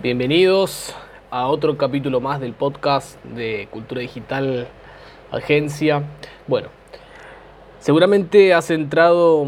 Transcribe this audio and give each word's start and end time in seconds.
Bienvenidos 0.00 0.94
a 1.28 1.48
otro 1.48 1.76
capítulo 1.76 2.20
más 2.20 2.38
del 2.38 2.52
podcast 2.52 3.20
de 3.24 3.66
Cultura 3.68 4.00
Digital 4.00 4.68
Agencia. 5.32 6.04
Bueno, 6.46 6.68
seguramente 7.80 8.54
has 8.54 8.70
entrado 8.70 9.44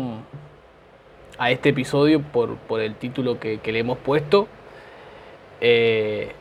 a 1.39 1.53
este 1.53 1.69
episodio 1.69 2.21
por, 2.21 2.59
el 2.81 2.97
título 2.97 3.39
que, 3.39 3.61
le 3.65 3.79
hemos 3.79 3.97
puesto. 3.99 4.49
Eh, 5.61 6.33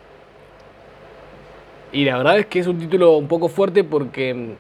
y 1.91 2.03
la 2.05 2.17
verdad 2.17 2.39
es 2.39 2.47
que 2.47 2.57
es 2.57 2.65
un 2.65 2.79
título 2.79 3.15
un 3.15 3.27
poco 3.27 3.47
fuerte 3.47 3.83
porque 3.83 4.55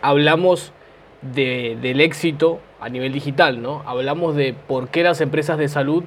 hablamos 0.00 0.72
del 1.20 2.00
éxito 2.00 2.58
a 2.80 2.88
nivel 2.88 3.12
digital, 3.12 3.60
¿no? 3.60 3.82
Hablamos 3.84 4.34
de 4.34 4.54
por 4.54 4.88
qué 4.88 5.02
las 5.02 5.20
empresas 5.20 5.58
de 5.58 5.68
salud 5.68 6.04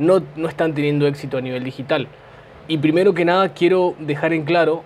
no, 0.00 0.22
están 0.48 0.74
teniendo 0.74 1.06
éxito 1.06 1.36
a 1.38 1.40
nivel 1.40 1.62
digital. 1.62 2.08
Y 2.66 2.78
primero 2.78 3.14
que 3.14 3.24
nada 3.24 3.50
quiero 3.50 3.94
dejar 3.98 4.32
en 4.32 4.44
claro 4.44 4.82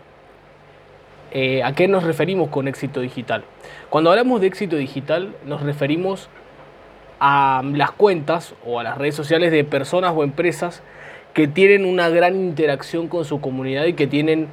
eh, 1.30 1.62
a 1.62 1.74
qué 1.74 1.88
nos 1.88 2.02
referimos 2.02 2.48
con 2.48 2.68
éxito 2.68 3.00
digital. 3.00 3.45
Cuando 3.91 4.10
hablamos 4.10 4.41
de 4.41 4.48
éxito 4.48 4.77
digital 4.77 5.34
nos 5.46 5.62
referimos 5.62 6.28
a 7.20 7.62
las 7.74 7.92
cuentas 7.92 8.55
o 8.66 8.80
a 8.80 8.82
las 8.82 8.98
redes 8.98 9.14
sociales 9.14 9.52
de 9.52 9.64
personas 9.64 10.12
o 10.14 10.24
empresas 10.24 10.82
que 11.33 11.48
tienen 11.48 11.84
una 11.84 12.08
gran 12.08 12.36
interacción 12.36 13.08
con 13.08 13.24
su 13.24 13.41
comunidad 13.41 13.84
y 13.84 13.94
que 13.94 14.06
tienen 14.06 14.48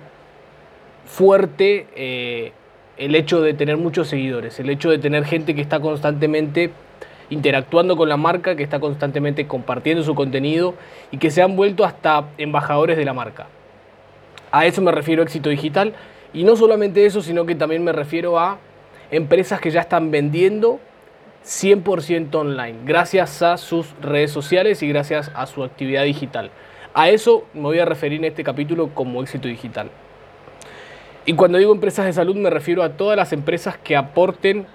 fuerte 1.06 1.88
eh, 1.96 2.52
el 2.98 3.16
hecho 3.16 3.42
de 3.42 3.54
tener 3.54 3.78
muchos 3.78 4.08
seguidores, 4.08 4.60
el 4.60 4.70
hecho 4.70 4.90
de 4.90 5.00
tener 5.00 5.26
gente 5.26 5.56
que 5.56 5.62
está 5.62 5.80
constantemente 5.80 6.72
interactuando 7.32 7.98
con 7.98 8.10
la 8.10 8.18
marca, 8.18 8.56
que 8.56 8.62
está 8.62 8.80
constantemente 8.80 9.48
compartiendo 9.48 10.04
su 10.04 10.14
contenido 10.14 10.76
y 11.10 11.18
que 11.18 11.32
se 11.32 11.42
han 11.42 11.56
vuelto 11.56 11.84
hasta 11.84 12.28
embajadores 12.38 12.98
de 12.98 13.06
la 13.06 13.14
marca. 13.14 13.48
A 14.52 14.66
eso 14.66 14.82
me 14.82 14.92
refiero 14.92 15.24
éxito 15.24 15.50
digital 15.50 15.94
y 16.34 16.44
no 16.44 16.56
solamente 16.56 17.06
eso, 17.06 17.22
sino 17.22 17.46
que 17.46 17.56
también 17.56 17.84
me 17.84 17.94
refiero 17.94 18.38
a 18.38 18.60
empresas 19.10 19.60
que 19.60 19.72
ya 19.72 19.82
están 19.82 20.12
vendiendo 20.12 20.80
100% 21.46 22.36
online, 22.36 22.80
gracias 22.86 23.42
a 23.42 23.58
sus 23.58 23.96
redes 24.02 24.32
sociales 24.32 24.84
y 24.84 24.90
gracias 24.90 25.32
a 25.34 25.48
su 25.48 25.64
actividad 25.64 26.04
digital. 26.04 26.52
A 26.94 27.10
eso 27.10 27.46
me 27.54 27.62
voy 27.62 27.80
a 27.80 27.86
referir 27.86 28.20
en 28.20 28.26
este 28.26 28.44
capítulo 28.44 28.90
como 28.94 29.22
éxito 29.22 29.48
digital. 29.48 29.90
Y 31.26 31.34
cuando 31.34 31.58
digo 31.58 31.72
empresas 31.72 32.06
de 32.06 32.14
salud 32.14 32.36
me 32.36 32.50
refiero 32.50 32.84
a 32.84 32.90
todas 32.90 33.16
las 33.16 33.32
empresas 33.32 33.78
que 33.78 33.96
aporten 33.96 34.66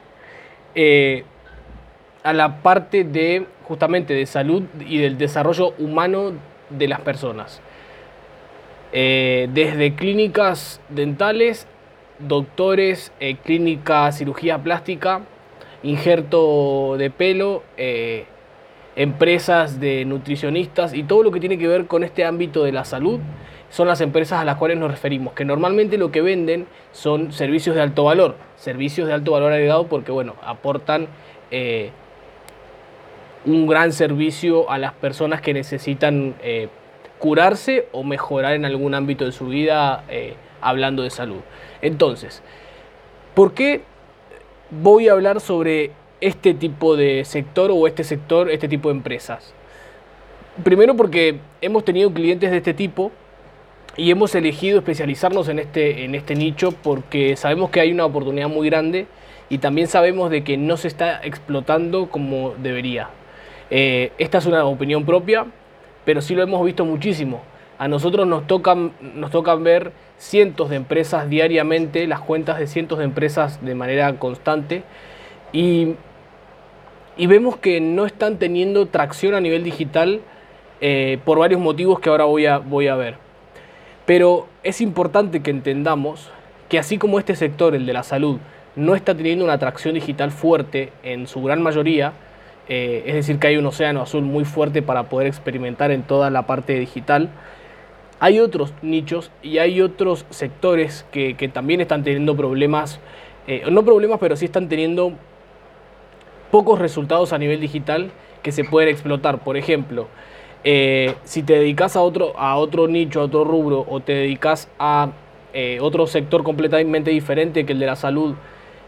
eh, 0.74 1.24
a 2.26 2.32
la 2.32 2.60
parte 2.60 3.04
de 3.04 3.46
justamente 3.62 4.12
de 4.12 4.26
salud 4.26 4.64
y 4.84 4.98
del 4.98 5.16
desarrollo 5.16 5.74
humano 5.78 6.32
de 6.70 6.88
las 6.88 7.00
personas. 7.00 7.60
Eh, 8.92 9.48
desde 9.54 9.94
clínicas 9.94 10.80
dentales, 10.88 11.68
doctores, 12.18 13.12
eh, 13.20 13.36
clínica 13.36 14.10
cirugía 14.10 14.58
plástica, 14.58 15.20
injerto 15.84 16.96
de 16.98 17.10
pelo, 17.10 17.62
eh, 17.76 18.24
empresas 18.96 19.78
de 19.78 20.04
nutricionistas 20.04 20.94
y 20.94 21.04
todo 21.04 21.22
lo 21.22 21.30
que 21.30 21.38
tiene 21.38 21.58
que 21.58 21.68
ver 21.68 21.86
con 21.86 22.02
este 22.02 22.24
ámbito 22.24 22.64
de 22.64 22.72
la 22.72 22.84
salud 22.84 23.20
son 23.70 23.86
las 23.86 24.00
empresas 24.00 24.40
a 24.40 24.44
las 24.44 24.56
cuales 24.56 24.78
nos 24.78 24.90
referimos, 24.90 25.32
que 25.34 25.44
normalmente 25.44 25.96
lo 25.96 26.10
que 26.10 26.22
venden 26.22 26.66
son 26.90 27.30
servicios 27.30 27.76
de 27.76 27.82
alto 27.82 28.02
valor, 28.02 28.34
servicios 28.56 29.06
de 29.06 29.14
alto 29.14 29.30
valor 29.30 29.52
agregado 29.52 29.86
porque 29.86 30.10
bueno, 30.10 30.34
aportan 30.42 31.06
un 33.46 33.66
gran 33.66 33.92
servicio 33.92 34.70
a 34.70 34.78
las 34.78 34.92
personas 34.92 35.40
que 35.40 35.54
necesitan 35.54 36.34
eh, 36.42 36.68
curarse 37.18 37.88
o 37.92 38.02
mejorar 38.02 38.54
en 38.54 38.64
algún 38.64 38.94
ámbito 38.94 39.24
de 39.24 39.32
su 39.32 39.46
vida 39.46 40.04
eh, 40.08 40.34
hablando 40.60 41.02
de 41.02 41.10
salud. 41.10 41.40
Entonces, 41.80 42.42
¿por 43.34 43.54
qué 43.54 43.82
voy 44.70 45.08
a 45.08 45.12
hablar 45.12 45.40
sobre 45.40 45.92
este 46.20 46.54
tipo 46.54 46.96
de 46.96 47.24
sector 47.24 47.70
o 47.72 47.86
este 47.86 48.04
sector, 48.04 48.50
este 48.50 48.68
tipo 48.68 48.88
de 48.88 48.96
empresas? 48.96 49.54
Primero 50.64 50.96
porque 50.96 51.38
hemos 51.60 51.84
tenido 51.84 52.12
clientes 52.12 52.50
de 52.50 52.56
este 52.56 52.74
tipo 52.74 53.12
y 53.96 54.10
hemos 54.10 54.34
elegido 54.34 54.78
especializarnos 54.78 55.48
en 55.48 55.58
este, 55.58 56.04
en 56.04 56.14
este 56.14 56.34
nicho 56.34 56.72
porque 56.72 57.36
sabemos 57.36 57.70
que 57.70 57.80
hay 57.80 57.92
una 57.92 58.06
oportunidad 58.06 58.48
muy 58.48 58.68
grande 58.68 59.06
y 59.48 59.58
también 59.58 59.86
sabemos 59.86 60.30
de 60.30 60.42
que 60.42 60.56
no 60.56 60.76
se 60.76 60.88
está 60.88 61.20
explotando 61.22 62.08
como 62.08 62.54
debería. 62.58 63.08
Eh, 63.70 64.12
esta 64.18 64.38
es 64.38 64.46
una 64.46 64.64
opinión 64.64 65.04
propia, 65.04 65.46
pero 66.04 66.20
sí 66.20 66.34
lo 66.34 66.42
hemos 66.42 66.64
visto 66.64 66.84
muchísimo. 66.84 67.42
A 67.78 67.88
nosotros 67.88 68.26
nos 68.26 68.46
tocan, 68.46 68.92
nos 69.00 69.30
tocan 69.30 69.62
ver 69.62 69.92
cientos 70.18 70.70
de 70.70 70.76
empresas 70.76 71.28
diariamente, 71.28 72.06
las 72.06 72.20
cuentas 72.20 72.58
de 72.58 72.66
cientos 72.66 72.98
de 72.98 73.04
empresas 73.04 73.62
de 73.64 73.74
manera 73.74 74.18
constante, 74.18 74.82
y, 75.52 75.94
vemos 77.16 77.56
que 77.56 77.80
no 77.80 78.06
están 78.06 78.38
teniendo 78.38 78.86
tracción 78.86 79.34
a 79.34 79.40
nivel 79.40 79.64
digital 79.64 80.20
eh, 80.80 81.18
por 81.24 81.38
varios 81.38 81.60
motivos 81.60 81.98
que 82.00 82.08
ahora 82.08 82.24
voy 82.24 82.46
a, 82.46 82.58
voy 82.58 82.88
a 82.88 82.96
ver. 82.96 83.16
Pero 84.06 84.46
es 84.62 84.80
importante 84.80 85.40
que 85.40 85.50
entendamos 85.50 86.30
que 86.68 86.78
así 86.78 86.98
como 86.98 87.18
este 87.18 87.34
sector, 87.36 87.74
el 87.74 87.86
de 87.86 87.92
la 87.92 88.02
salud, 88.02 88.38
no 88.74 88.94
está 88.94 89.14
teniendo 89.14 89.44
una 89.44 89.54
atracción 89.54 89.94
digital 89.94 90.30
fuerte 90.30 90.92
en 91.02 91.26
su 91.26 91.42
gran 91.42 91.62
mayoría, 91.62 92.12
eh, 92.68 93.04
es 93.06 93.14
decir, 93.14 93.38
que 93.38 93.46
hay 93.46 93.56
un 93.56 93.66
océano 93.66 94.02
azul 94.02 94.22
muy 94.22 94.44
fuerte 94.44 94.82
para 94.82 95.04
poder 95.04 95.28
experimentar 95.28 95.90
en 95.90 96.02
toda 96.02 96.30
la 96.30 96.46
parte 96.46 96.78
digital. 96.78 97.30
Hay 98.18 98.40
otros 98.40 98.72
nichos 98.82 99.30
y 99.42 99.58
hay 99.58 99.80
otros 99.80 100.26
sectores 100.30 101.06
que, 101.12 101.34
también 101.52 101.80
están 101.80 102.02
teniendo 102.02 102.36
problemas, 102.36 102.98
eh, 103.46 103.62
no 103.70 103.84
problemas, 103.84 104.18
pero 104.18 104.36
sí 104.36 104.46
están 104.46 104.68
teniendo 104.68 105.12
pocos 106.50 106.78
resultados 106.78 107.32
a 107.32 107.38
nivel 107.38 107.60
digital 107.60 108.10
que 108.42 108.50
se 108.52 108.64
pueden 108.64 108.88
explotar. 108.88 109.44
Por 109.44 109.56
ejemplo, 109.56 110.08
eh, 110.64 111.14
si 111.24 111.42
te 111.42 111.54
dedicas 111.54 111.94
a 111.94 112.00
otro, 112.00 112.36
a 112.36 112.56
otro 112.56 112.88
nicho, 112.88 113.20
a 113.20 113.24
otro 113.24 113.44
rubro, 113.44 113.84
o 113.88 114.00
te 114.00 114.12
dedicas 114.12 114.68
a 114.78 115.10
otro 115.80 116.06
sector 116.06 116.42
completamente 116.42 117.10
diferente 117.10 117.64
que 117.64 117.72
el 117.72 117.78
de 117.78 117.86
la 117.86 117.96
salud, 117.96 118.34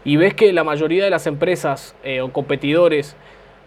y 0.05 0.17
ves 0.17 0.35
que 0.35 0.53
la 0.53 0.63
mayoría 0.63 1.03
de 1.03 1.09
las 1.09 1.25
empresas 1.25 1.95
o 2.21 2.31
competidores 2.31 3.15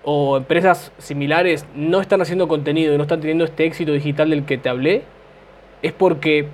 o 0.04 0.36
empresas 0.36 0.92
similares 0.98 1.66
no 1.74 2.00
están 2.00 2.20
haciendo 2.20 2.48
contenido 2.48 2.94
y 2.94 2.96
no 2.96 3.02
están 3.02 3.20
teniendo 3.20 3.44
este 3.44 3.64
éxito 3.66 3.92
digital 3.92 4.30
del 4.30 4.44
que 4.44 4.58
te 4.58 4.68
hablé, 4.68 5.02
es 5.82 5.92
porque 5.92 6.48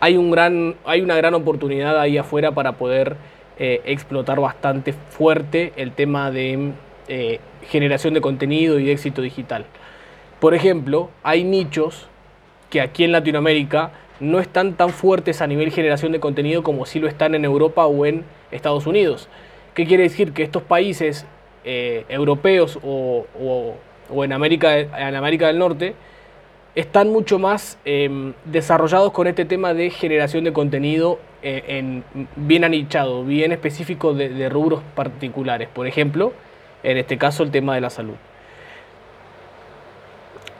hay, 0.00 0.16
un 0.16 0.30
gran, 0.30 0.74
hay 0.84 1.00
una 1.00 1.16
gran 1.16 1.34
oportunidad 1.34 1.98
ahí 2.00 2.18
afuera 2.18 2.52
para 2.52 2.72
poder 2.72 3.16
eh, 3.58 3.80
explotar 3.84 4.40
bastante 4.40 4.92
fuerte 4.92 5.72
el 5.76 5.92
tema 5.92 6.30
de 6.30 6.72
eh, 7.08 7.38
generación 7.68 8.14
de 8.14 8.20
contenido 8.20 8.80
y 8.80 8.90
éxito 8.90 9.22
digital. 9.22 9.64
Por 10.40 10.54
ejemplo, 10.54 11.10
hay 11.22 11.44
nichos 11.44 12.08
que 12.68 12.80
aquí 12.80 13.04
en 13.04 13.12
Latinoamérica 13.12 13.92
no 14.18 14.40
están 14.40 14.74
tan 14.74 14.90
fuertes 14.90 15.42
a 15.42 15.46
nivel 15.46 15.70
generación 15.70 16.10
de 16.12 16.20
contenido 16.20 16.62
como 16.62 16.86
si 16.86 16.98
lo 16.98 17.06
están 17.06 17.34
en 17.34 17.44
Europa 17.44 17.86
o 17.86 18.06
en 18.06 18.24
Estados 18.50 18.86
Unidos. 18.86 19.28
¿Qué 19.74 19.86
quiere 19.86 20.04
decir? 20.04 20.32
Que 20.32 20.42
estos 20.42 20.62
países 20.62 21.26
eh, 21.64 22.04
europeos 22.08 22.78
o, 22.82 23.26
en, 24.10 24.32
América, 24.32 24.78
en 24.78 25.14
América 25.14 25.46
del 25.46 25.58
Norte 25.58 25.94
están 26.74 27.10
mucho 27.10 27.38
más 27.38 27.78
em, 27.84 28.32
desarrollados 28.44 29.12
con 29.12 29.26
este 29.26 29.44
tema 29.44 29.74
de 29.74 29.90
generación 29.90 30.44
de 30.44 30.52
contenido 30.52 31.18
eh, 31.42 31.64
en, 31.68 32.04
bien 32.36 32.64
anichado, 32.64 33.24
bien 33.24 33.52
específico 33.52 34.14
de, 34.14 34.48
rubros 34.48 34.82
particulares. 34.94 35.68
Por 35.68 35.86
ejemplo, 35.86 36.32
en 36.82 36.96
este 36.96 37.18
caso 37.18 37.42
el 37.42 37.50
tema 37.50 37.74
de 37.74 37.80
la 37.82 37.90
salud. 37.90 38.14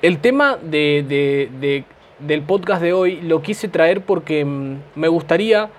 El 0.02 0.19
tema 0.19 0.58
del 0.60 1.84
podcast 2.46 2.82
de 2.82 2.93
hoy 2.93 3.20
lo 3.20 3.40
quise 3.40 3.69
traer 3.69 4.02
porque 4.02 4.40
em, 4.40 4.78
me 4.94 5.08
gustaría, 5.08 5.70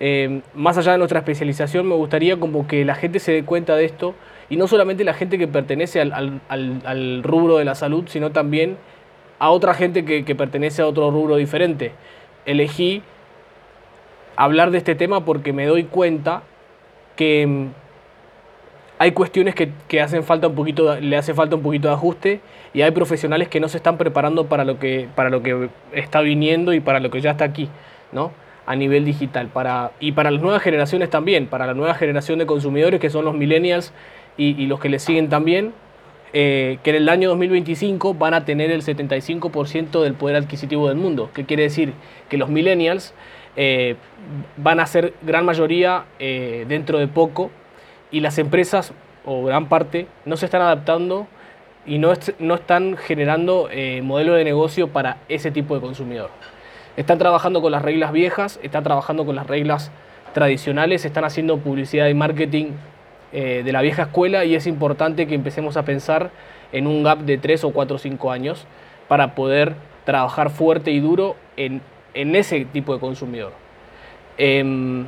em, 0.00 0.42
más 0.54 0.76
allá 0.76 0.92
de 0.92 0.98
nuestra 0.98 1.20
especialización, 1.20 1.88
me 1.88 1.94
gustaría 1.94 2.38
como 2.38 2.66
que 2.66 2.84
la 2.84 2.94
gente 2.94 3.20
se 3.20 3.32
dé 3.32 3.44
cuenta 3.44 3.74
de 3.76 3.86
esto 3.86 4.14
y 4.50 4.56
no 4.56 4.66
solamente 4.66 5.04
la 5.04 5.14
gente 5.14 5.38
que 5.38 5.46
pertenece 5.46 6.00
al, 6.00 7.22
rubro 7.22 7.58
de 7.58 7.64
la 7.64 7.74
salud, 7.74 8.04
sino 8.08 8.30
también 8.30 8.76
a 9.38 9.50
otra 9.50 9.74
gente 9.74 10.04
que, 10.04 10.34
pertenece 10.34 10.82
a 10.82 10.86
otro 10.86 11.10
rubro 11.10 11.36
diferente. 11.36 11.92
Elegí 12.46 13.02
hablar 14.36 14.70
de 14.70 14.78
este 14.78 14.94
tema 14.94 15.24
porque 15.24 15.52
me 15.52 15.66
doy 15.66 15.84
cuenta 15.84 16.42
que 17.16 17.46
mm, 17.46 17.66
hay 18.98 19.12
cuestiones 19.12 19.54
que, 19.54 20.00
hacen 20.00 20.24
falta 20.24 20.48
un 20.48 20.54
poquito, 20.54 20.98
le 20.98 21.16
hace 21.16 21.34
falta 21.34 21.56
un 21.56 21.62
poquito 21.62 21.88
de 21.88 21.94
ajuste 21.94 22.40
y 22.72 22.82
hay 22.82 22.90
profesionales 22.90 23.48
que 23.48 23.60
no 23.60 23.68
se 23.68 23.76
están 23.76 23.98
preparando 23.98 24.46
para 24.46 24.64
lo 24.64 24.78
que, 24.78 25.08
para 25.14 25.28
lo 25.28 25.42
que 25.42 25.68
está 25.92 26.20
viniendo 26.20 26.72
y 26.72 26.80
para 26.80 27.00
lo 27.00 27.10
que 27.10 27.20
ya 27.20 27.32
está 27.32 27.44
aquí, 27.44 27.68
¿no? 28.12 28.32
a 28.68 28.76
nivel 28.76 29.06
digital. 29.06 29.48
Para, 29.48 29.92
y 29.98 30.12
para 30.12 30.30
las 30.30 30.42
nuevas 30.42 30.62
generaciones 30.62 31.08
también, 31.08 31.46
para 31.46 31.66
la 31.66 31.72
nueva 31.72 31.94
generación 31.94 32.38
de 32.38 32.44
consumidores 32.44 33.00
que 33.00 33.08
son 33.08 33.24
los 33.24 33.34
millennials 33.34 33.94
y, 34.38 34.66
los 34.66 34.78
que 34.78 34.88
le 34.88 35.00
siguen 35.00 35.28
también, 35.28 35.74
eh, 36.32 36.78
que 36.84 36.90
en 36.90 36.96
el 36.96 37.08
año 37.08 37.28
2025 37.30 38.14
van 38.14 38.34
a 38.34 38.44
tener 38.44 38.70
el 38.70 38.82
75% 38.82 40.02
del 40.02 40.14
poder 40.14 40.36
adquisitivo 40.36 40.88
del 40.88 40.96
mundo. 40.96 41.30
¿Qué 41.34 41.44
quiere 41.44 41.64
decir? 41.64 41.92
Que 42.28 42.38
los 42.38 42.48
millennials 42.48 43.14
eh, 43.56 43.96
van 44.56 44.78
a 44.78 44.86
ser 44.86 45.14
gran 45.22 45.44
mayoría 45.44 46.04
eh, 46.20 46.64
dentro 46.68 46.98
de 46.98 47.08
poco 47.08 47.50
y 48.12 48.20
las 48.20 48.38
empresas, 48.38 48.92
o 49.24 49.44
gran 49.44 49.68
parte, 49.68 50.06
no 50.24 50.36
se 50.36 50.44
están 50.44 50.62
adaptando 50.62 51.26
y 51.84 51.98
no, 51.98 52.12
no 52.38 52.54
están 52.54 52.96
generando 52.96 53.68
modelo 54.02 54.34
de 54.34 54.44
negocio 54.44 54.88
para 54.88 55.18
ese 55.28 55.50
tipo 55.50 55.74
de 55.74 55.80
consumidor. 55.80 56.30
Están 56.96 57.18
trabajando 57.18 57.60
con 57.60 57.72
las 57.72 57.82
reglas 57.82 58.12
viejas, 58.12 58.60
están 58.62 58.84
trabajando 58.84 59.24
con 59.24 59.36
las 59.36 59.46
reglas 59.46 59.90
tradicionales, 60.32 61.04
están 61.04 61.24
haciendo 61.24 61.58
publicidad 61.58 62.08
y 62.08 62.14
marketing 62.14 62.72
eh, 63.32 63.62
de 63.64 63.72
la 63.72 63.82
vieja 63.82 64.04
escuela 64.04 64.44
y 64.44 64.54
es 64.54 64.66
importante 64.66 65.26
que 65.26 65.34
empecemos 65.34 65.76
a 65.76 65.84
pensar 65.84 66.30
en 66.72 66.86
un 66.86 67.02
gap 67.02 67.18
de 67.20 67.36
3 67.38 67.64
o 67.64 67.70
4 67.70 67.96
o 67.96 67.98
5 67.98 68.30
años 68.30 68.66
para 69.06 69.34
poder 69.34 69.74
trabajar 70.04 70.50
fuerte 70.50 70.90
y 70.90 71.00
duro 71.00 71.36
en, 71.56 71.82
ese 72.14 72.64
tipo 72.64 72.94
de 72.94 73.00
consumidor. 73.00 73.52
Em, 74.38 75.06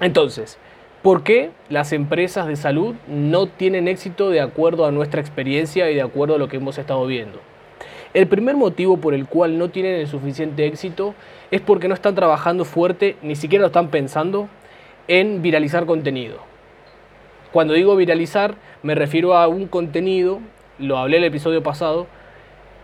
entonces, 0.00 0.58
¿por 1.02 1.22
qué 1.22 1.50
las 1.68 1.92
empresas 1.92 2.46
de 2.46 2.56
salud 2.56 2.94
no 3.08 3.46
tienen 3.46 3.88
éxito 3.88 4.28
de 4.28 4.40
acuerdo 4.40 4.84
a 4.84 4.92
nuestra 4.92 5.20
experiencia 5.20 5.90
y 5.90 5.94
de 5.94 6.02
acuerdo 6.02 6.34
a 6.34 6.38
lo 6.38 6.48
que 6.48 6.58
hemos 6.58 6.76
estado 6.78 7.06
viendo? 7.06 7.40
El 8.12 8.26
primer 8.26 8.56
motivo 8.56 8.96
por 8.96 9.14
el 9.14 9.26
cual 9.26 9.56
no 9.56 9.70
tienen 9.70 9.94
el 9.94 10.08
suficiente 10.08 10.66
éxito 10.66 11.14
es 11.50 11.60
porque 11.60 11.88
no 11.88 11.94
están 11.94 12.14
trabajando 12.14 12.64
fuerte, 12.64 13.16
ni 13.22 13.36
siquiera 13.36 13.62
lo 13.62 13.68
están 13.68 13.88
pensando 13.88 14.48
en 15.08 15.42
viralizar 15.42 15.86
contenido. 15.86 16.49
Cuando 17.52 17.74
digo 17.74 17.96
viralizar, 17.96 18.54
me 18.82 18.94
refiero 18.94 19.36
a 19.36 19.48
un 19.48 19.66
contenido, 19.66 20.40
lo 20.78 20.98
hablé 20.98 21.16
el 21.16 21.24
episodio 21.24 21.62
pasado, 21.62 22.06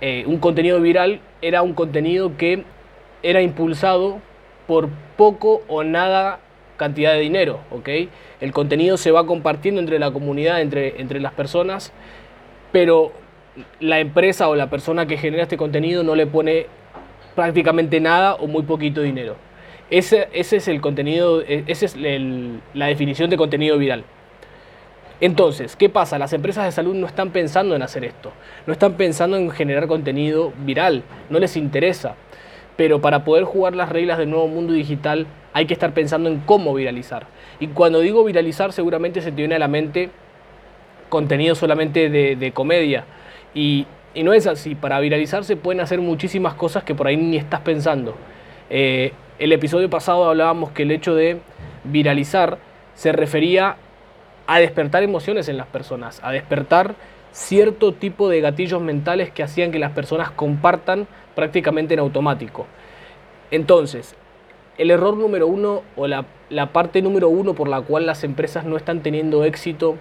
eh, 0.01 0.25
un 0.27 0.39
contenido 0.39 0.81
viral 0.81 1.21
era 1.41 1.63
un 1.63 1.73
contenido 1.73 2.37
que 2.37 2.65
era 3.23 3.43
impulsado 3.43 4.19
por 4.67 4.89
poco 5.17 5.63
o 5.69 5.85
nada 5.85 6.41
cantidad 6.77 7.13
de 7.13 7.21
dinero, 7.21 7.61
¿ok? 7.71 7.89
El 8.41 8.53
contenido 8.53 8.97
se 8.97 9.13
va 9.13 9.25
compartiendo 9.25 9.81
entre 9.81 9.99
la 9.99 10.11
comunidad, 10.11 10.61
entre, 10.61 11.01
entre 11.01 11.21
las 11.21 11.33
personas, 11.33 11.93
pero 12.73 13.13
la 13.81 14.01
empresa 14.01 14.49
o 14.49 14.57
la 14.57 14.69
persona 14.69 15.07
que 15.07 15.17
genera 15.17 15.45
este 15.45 15.57
contenido 15.57 16.03
no 16.03 16.15
le 16.15 16.27
pone 16.27 16.67
prácticamente 17.35 18.01
nada 18.01 18.35
o 18.35 18.49
muy 18.49 18.65
poquito 18.65 19.01
dinero. 19.01 19.37
Ese, 19.91 20.29
ese 20.33 20.57
es 20.57 20.67
el 20.67 20.81
contenido, 20.81 21.41
e, 21.43 21.63
esa 21.69 21.87
es 21.87 21.97
la 21.97 22.87
definición 22.87 23.31
de 23.31 23.37
contenido 23.37 23.79
viral. 23.79 24.05
Entonces, 25.21 25.77
¿qué 25.77 25.89
pasa? 25.89 26.19
Las 26.19 26.33
empresas 26.33 26.65
de 26.65 26.73
salud 26.73 26.95
no 26.95 27.07
están 27.07 27.31
pensando 27.31 27.75
en 27.75 27.83
hacer 27.83 28.05
esto, 28.05 28.33
no 28.67 28.73
están 28.73 28.95
pensando 28.95 29.37
en 29.37 29.51
generar 29.51 29.87
contenido 29.87 30.53
viral, 30.59 31.03
no 31.31 31.39
les 31.39 31.57
interesa. 31.57 32.17
Pero 32.77 33.01
para 33.01 33.25
poder 33.25 33.45
jugar 33.45 33.75
las 33.75 33.89
reglas 33.89 34.19
del 34.19 34.29
nuevo 34.29 34.49
mundo 34.49 34.75
digital 34.75 35.27
hay 35.55 35.65
que 35.65 35.73
estar 35.73 35.95
pensando 35.95 36.29
en 36.29 36.41
cómo 36.41 36.75
viralizar. 36.75 37.27
Y 37.59 37.69
cuando 37.69 38.01
digo 38.01 38.23
viralizar 38.25 38.73
seguramente 38.73 39.23
se 39.23 39.31
te 39.31 39.37
viene 39.37 39.55
a 39.55 39.59
la 39.59 39.69
mente 39.69 40.11
contenido 41.09 41.55
solamente 41.55 42.11
de, 42.11 42.53
comedia. 42.53 43.05
Y, 43.55 43.87
no 44.23 44.33
es 44.35 44.47
así, 44.47 44.75
para 44.75 45.01
viralizar 45.01 45.45
se 45.45 45.57
pueden 45.57 45.81
hacer 45.81 46.01
muchísimas 46.01 46.55
cosas 46.55 46.85
que 46.85 46.95
por 46.95 47.07
ahí 47.07 47.17
ni 47.17 47.39
estás 47.39 47.61
pensando. 47.61 48.15
Eh, 48.69 49.13
el 49.39 49.53
episodio 49.53 49.89
pasado 49.89 50.29
hablábamos 50.29 50.73
que 50.73 50.83
el 50.83 50.91
hecho 50.91 51.15
de 51.15 51.39
viralizar 51.85 52.59
se 52.95 53.13
refería 53.13 53.77
a 54.47 54.59
despertar 54.59 55.03
emociones 55.03 55.49
en 55.49 55.57
las 55.57 55.67
personas, 55.67 56.21
a 56.23 56.31
despertar 56.31 56.95
cierto 57.33 57.93
tipo 57.93 58.29
de 58.29 58.41
gatillos 58.41 58.81
mentales 58.81 59.31
que 59.31 59.43
hacían 59.43 59.73
que 59.73 59.79
las 59.79 59.93
personas 59.93 60.31
compartan 60.31 61.07
prácticamente 61.35 61.95
en 61.95 62.01
automático. 62.01 62.67
Entonces, 63.51 64.15
el 64.79 64.91
error 64.91 65.17
número 65.17 65.47
uno 65.47 65.83
o 65.97 66.07
la, 66.07 66.25
parte 66.73 67.03
número 67.03 67.29
uno 67.29 67.55
por 67.55 67.69
la 67.69 67.81
cual 67.81 68.07
las 68.07 68.25
empresas 68.25 68.65
no 68.65 68.77
están 68.77 69.03
teniendo 69.03 69.45
éxito 69.45 69.97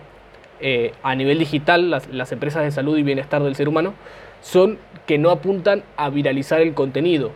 eh, 0.62 0.94
a 1.04 1.16
nivel 1.16 1.40
digital, 1.40 1.90
las, 1.90 2.08
las, 2.08 2.32
empresas 2.32 2.64
de 2.64 2.72
salud 2.72 2.98
y 2.98 3.04
bienestar 3.04 3.44
del 3.44 3.56
ser 3.56 3.68
humano, 3.68 3.94
son 4.42 4.78
que 5.06 5.18
no 5.18 5.32
apuntan 5.32 5.84
a 5.98 6.10
viralizar 6.10 6.62
el 6.62 6.74
contenido, 6.74 7.32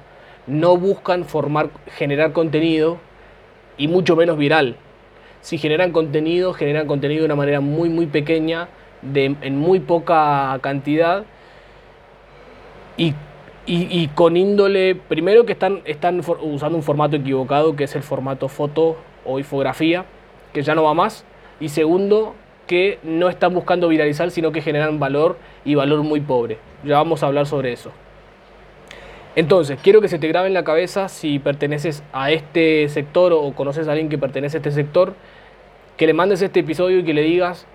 no 0.47 0.77
buscan 0.77 1.25
formar, 1.25 1.69
generar 1.97 2.31
contenido 2.31 2.97
y 3.77 3.88
mucho 3.88 4.15
menos 4.15 4.38
viral 4.38 4.77
si 5.41 5.57
generan 5.57 5.91
contenido, 5.91 6.53
generan 6.53 6.88
contenido 6.88 7.21
de 7.21 7.25
una 7.25 7.36
manera 7.36 7.62
muy, 7.62 7.89
muy 7.89 8.07
pequeña, 8.07 8.68
de, 9.01 9.36
en 9.41 9.57
muy 9.57 9.80
poca 9.80 10.57
cantidad 10.62 11.25
y, 13.65 14.07
con 14.15 14.36
índole, 14.36 14.95
primero 14.95 15.45
que 15.45 15.53
están, 15.53 15.81
están 15.86 16.21
usando 16.41 16.77
un 16.77 16.83
formato 16.83 17.15
equivocado, 17.15 17.75
que 17.75 17.86
es 17.86 17.95
el 17.95 18.03
formato 18.03 18.50
foto 18.50 18.97
o 19.25 19.39
infografía, 19.39 20.06
que 20.53 20.63
ya 20.63 20.75
no 20.75 20.83
va 20.83 20.94
más, 20.94 21.24
y 21.59 21.69
segundo, 21.69 22.35
que 22.68 23.00
no 23.03 23.30
están 23.30 23.53
buscando 23.53 23.88
viralizar, 23.88 24.31
sino 24.31 24.51
que 24.51 24.62
generan 24.62 25.00
valor 25.00 25.38
y 25.65 25.75
valor 25.75 26.03
muy 26.03 26.19
pobre. 26.19 26.57
Ya 26.83 26.95
vamos 26.95 27.24
a 27.24 27.27
hablar 27.27 27.45
sobre 27.45 27.71
eso. 27.71 27.92
Entonces, 29.35 29.79
quiero 29.81 30.01
que 30.01 30.07
se 30.07 30.17
te 30.17 30.27
grabe 30.27 30.47
en 30.47 30.53
la 30.53 30.63
cabeza 30.63 31.07
si 31.07 31.37
perteneces 31.37 32.03
a 32.13 32.31
este 32.31 32.89
sector 32.89 33.31
o 33.31 33.53
conoces 33.53 33.87
a 33.87 33.91
alguien 33.91 34.09
que 34.09 34.17
pertenece 34.17 34.57
a 34.57 34.59
este 34.59 34.71
sector, 34.71 35.13
que 35.97 36.07
le 36.07 36.13
mandes 36.13 36.41
este 36.41 36.61
episodio 36.61 36.99
y 36.99 37.03
que 37.03 37.13
le 37.13 37.21
digas 37.21 37.67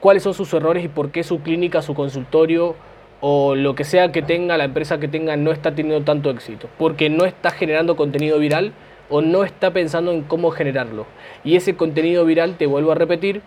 cuáles 0.00 0.22
son 0.22 0.32
sus 0.32 0.52
errores 0.54 0.82
y 0.82 0.88
por 0.88 1.10
qué 1.10 1.22
su 1.22 1.40
clínica, 1.42 1.82
su 1.82 1.94
consultorio 1.94 2.76
o 3.20 3.54
lo 3.54 3.74
que 3.74 3.84
sea 3.84 4.10
que 4.10 4.22
tenga, 4.22 4.56
la 4.56 4.64
empresa 4.64 4.98
que 4.98 5.06
tenga, 5.06 5.36
no 5.36 5.52
está 5.52 5.74
teniendo 5.74 6.02
tanto 6.02 6.30
éxito. 6.30 6.68
Porque 6.78 7.10
no 7.10 7.26
está 7.26 7.50
generando 7.50 7.94
contenido 7.94 8.38
viral 8.38 8.72
o 9.10 9.20
no 9.20 9.44
está 9.44 9.72
pensando 9.72 10.12
en 10.12 10.22
cómo 10.22 10.50
generarlo. 10.50 11.04
Y 11.44 11.56
ese 11.56 11.76
contenido 11.76 12.24
viral, 12.24 12.56
te 12.56 12.64
vuelvo 12.64 12.92
a 12.92 12.94
repetir, 12.94 13.42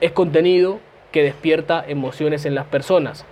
es 0.00 0.12
contenido 0.12 0.80
que 1.12 1.22
despierta 1.22 1.84
emociones 1.86 2.46
en 2.46 2.54
las 2.54 2.64
personas, 2.64 3.26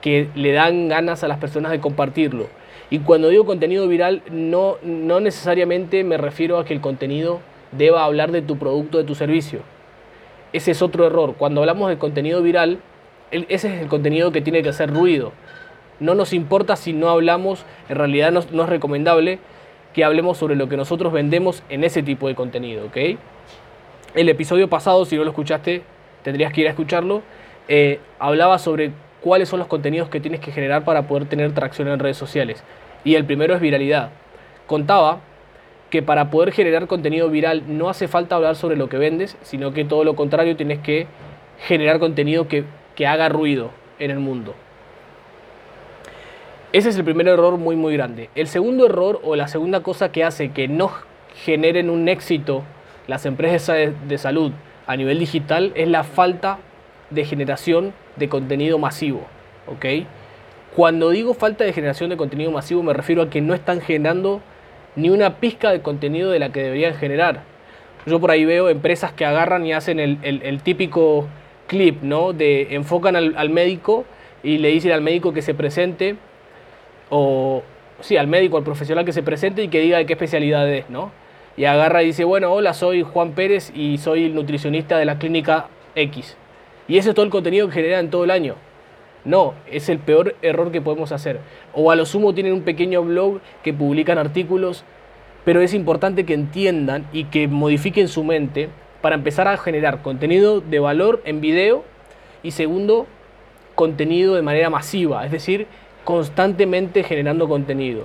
que 0.00 0.28
le 0.36 0.52
dan 0.52 0.88
ganas 0.88 1.24
a 1.24 1.28
las 1.28 1.38
personas 1.38 1.72
de 1.72 1.80
compartirlo 1.80 2.46
y 2.90 3.00
cuando 3.00 3.28
digo 3.28 3.44
contenido 3.44 3.86
viral, 3.86 4.22
no, 4.30 4.76
no 4.82 5.20
necesariamente 5.20 6.04
me 6.04 6.16
refiero 6.16 6.58
a 6.58 6.64
que 6.64 6.72
el 6.72 6.80
contenido 6.80 7.40
deba 7.72 8.04
hablar 8.04 8.32
de 8.32 8.40
tu 8.40 8.56
producto, 8.56 8.98
de 8.98 9.04
tu 9.04 9.14
servicio. 9.14 9.60
Ese 10.52 10.70
es 10.70 10.80
otro 10.80 11.06
error. 11.06 11.34
Cuando 11.36 11.60
hablamos 11.60 11.90
de 11.90 11.98
contenido 11.98 12.42
viral, 12.42 12.78
ese 13.30 13.74
es 13.74 13.82
el 13.82 13.88
contenido 13.88 14.32
que 14.32 14.40
tiene 14.40 14.62
que 14.62 14.70
hacer 14.70 14.90
ruido. 14.90 15.32
No 16.00 16.14
nos 16.14 16.32
importa 16.32 16.76
si 16.76 16.94
no 16.94 17.10
hablamos, 17.10 17.64
en 17.90 17.96
realidad 17.96 18.32
no, 18.32 18.40
es 18.40 18.68
recomendable 18.68 19.38
que 19.92 20.04
hablemos 20.04 20.38
sobre 20.38 20.56
lo 20.56 20.68
que 20.68 20.76
nosotros 20.76 21.12
vendemos 21.12 21.62
en 21.68 21.84
ese 21.84 22.02
tipo 22.02 22.28
de 22.28 22.34
contenido, 22.34 22.86
¿ok? 22.86 23.18
El 24.14 24.28
episodio 24.30 24.68
pasado, 24.68 25.04
si 25.04 25.16
no 25.16 25.24
lo 25.24 25.30
escuchaste, 25.30 25.82
tendrías 26.22 26.52
que 26.52 26.62
ir 26.62 26.66
a 26.68 26.70
escucharlo, 26.70 27.22
eh, 27.68 27.98
hablaba 28.18 28.58
sobre 28.58 28.92
cuáles 29.20 29.48
son 29.48 29.58
los 29.58 29.68
contenidos 29.68 30.08
que 30.08 30.20
tienes 30.20 30.40
que 30.40 30.52
generar 30.52 30.84
para 30.84 31.02
poder 31.02 31.26
tener 31.26 31.52
tracción 31.52 31.88
en 31.88 31.98
redes 31.98 32.16
sociales. 32.16 32.62
Y 33.04 33.14
el 33.14 33.24
primero 33.24 33.54
es 33.54 33.60
viralidad. 33.60 34.10
Contaba 34.66 35.20
que 35.90 36.02
para 36.02 36.30
poder 36.30 36.52
generar 36.52 36.86
contenido 36.86 37.30
viral 37.30 37.62
no 37.66 37.88
hace 37.88 38.08
falta 38.08 38.36
hablar 38.36 38.56
sobre 38.56 38.76
lo 38.76 38.88
que 38.88 38.98
vendes, 38.98 39.36
sino 39.42 39.72
que 39.72 39.84
todo 39.84 40.04
lo 40.04 40.16
contrario 40.16 40.56
tienes 40.56 40.80
que 40.80 41.06
generar 41.66 41.98
contenido 41.98 42.46
que, 42.48 42.64
haga 43.06 43.28
ruido 43.28 43.70
en 44.00 44.10
el 44.10 44.18
mundo. 44.18 44.56
Ese 46.72 46.88
es 46.88 46.96
el 46.96 47.04
primer 47.04 47.28
error 47.28 47.56
muy 47.56 47.76
muy 47.76 47.94
grande. 47.94 48.28
El 48.34 48.48
segundo 48.48 48.86
error 48.86 49.20
o 49.22 49.36
la 49.36 49.46
segunda 49.46 49.84
cosa 49.84 50.10
que 50.10 50.24
hace 50.24 50.50
que 50.50 50.66
no 50.66 50.90
generen 51.44 51.90
un 51.90 52.08
éxito 52.08 52.64
las 53.06 53.24
empresas 53.24 53.92
de 54.08 54.18
salud 54.18 54.50
a 54.88 54.96
nivel 54.96 55.20
digital 55.20 55.70
es 55.76 55.86
la 55.88 56.02
falta 56.02 56.58
de 57.10 57.24
generación 57.24 57.94
de 58.16 58.28
contenido 58.28 58.78
masivo. 58.78 59.26
¿ok? 59.68 59.84
Cuando 60.76 61.10
digo 61.10 61.34
falta 61.34 61.64
de 61.64 61.72
generación 61.72 62.10
de 62.10 62.16
contenido 62.16 62.50
masivo 62.50 62.82
me 62.82 62.92
refiero 62.92 63.22
a 63.22 63.30
que 63.30 63.40
no 63.40 63.54
están 63.54 63.80
generando 63.80 64.40
ni 64.96 65.10
una 65.10 65.36
pizca 65.36 65.70
de 65.70 65.80
contenido 65.80 66.30
de 66.30 66.38
la 66.38 66.50
que 66.50 66.62
deberían 66.62 66.94
generar. 66.94 67.42
Yo 68.06 68.20
por 68.20 68.30
ahí 68.30 68.44
veo 68.44 68.68
empresas 68.68 69.12
que 69.12 69.24
agarran 69.24 69.66
y 69.66 69.72
hacen 69.72 70.00
el, 70.00 70.60
típico 70.62 71.28
clip, 71.66 72.02
¿no? 72.02 72.32
De 72.32 72.74
enfocan 72.74 73.16
al, 73.16 73.50
médico 73.50 74.04
y 74.42 74.58
le 74.58 74.68
dicen 74.68 74.92
al 74.92 75.02
médico 75.02 75.32
que 75.32 75.42
se 75.42 75.54
presente, 75.54 76.16
o 77.10 77.62
sí, 78.00 78.16
al 78.16 78.26
médico, 78.26 78.56
al 78.56 78.64
profesional 78.64 79.04
que 79.04 79.12
se 79.12 79.22
presente 79.22 79.62
y 79.62 79.68
que 79.68 79.80
diga 79.80 79.98
de 79.98 80.06
qué 80.06 80.14
especialidad 80.14 80.68
es, 80.72 80.88
¿no? 80.88 81.10
Y 81.56 81.64
agarra 81.64 82.02
y 82.02 82.06
dice, 82.06 82.24
bueno, 82.24 82.52
hola, 82.52 82.72
soy 82.72 83.02
Juan 83.02 83.32
Pérez 83.32 83.72
y 83.74 83.98
soy 83.98 84.26
el 84.26 84.34
nutricionista 84.34 84.96
de 84.96 85.04
la 85.04 85.18
clínica 85.18 85.66
X. 85.94 86.36
Y 86.86 86.98
ese 86.98 87.10
es 87.10 87.14
todo 87.14 87.24
el 87.24 87.30
contenido 87.30 87.66
que 87.66 87.74
generan 87.74 88.10
todo 88.10 88.24
el 88.24 88.30
año. 88.30 88.54
No, 89.28 89.52
es 89.70 89.90
el 89.90 89.98
peor 89.98 90.36
error 90.40 90.72
que 90.72 90.80
podemos 90.80 91.12
hacer. 91.12 91.40
O 91.74 91.90
a 91.90 91.96
lo 91.96 92.06
sumo 92.06 92.32
tienen 92.32 92.54
un 92.54 92.62
pequeño 92.62 93.02
blog 93.02 93.40
que 93.62 93.74
publican 93.74 94.16
artículos, 94.16 94.84
pero 95.44 95.60
es 95.60 95.74
importante 95.74 96.24
que 96.24 96.32
entiendan 96.32 97.06
y 97.12 97.24
que 97.24 97.46
modifiquen 97.46 98.08
su 98.08 98.24
mente 98.24 98.70
para 99.02 99.16
empezar 99.16 99.46
a 99.46 99.58
generar 99.58 100.00
contenido 100.00 100.62
de 100.62 100.78
valor 100.78 101.20
en 101.26 101.42
video 101.42 101.84
y 102.42 102.52
segundo, 102.52 103.06
contenido 103.74 104.34
de 104.34 104.40
manera 104.40 104.70
masiva, 104.70 105.26
es 105.26 105.30
decir, 105.30 105.66
constantemente 106.04 107.02
generando 107.02 107.50
contenido. 107.50 108.04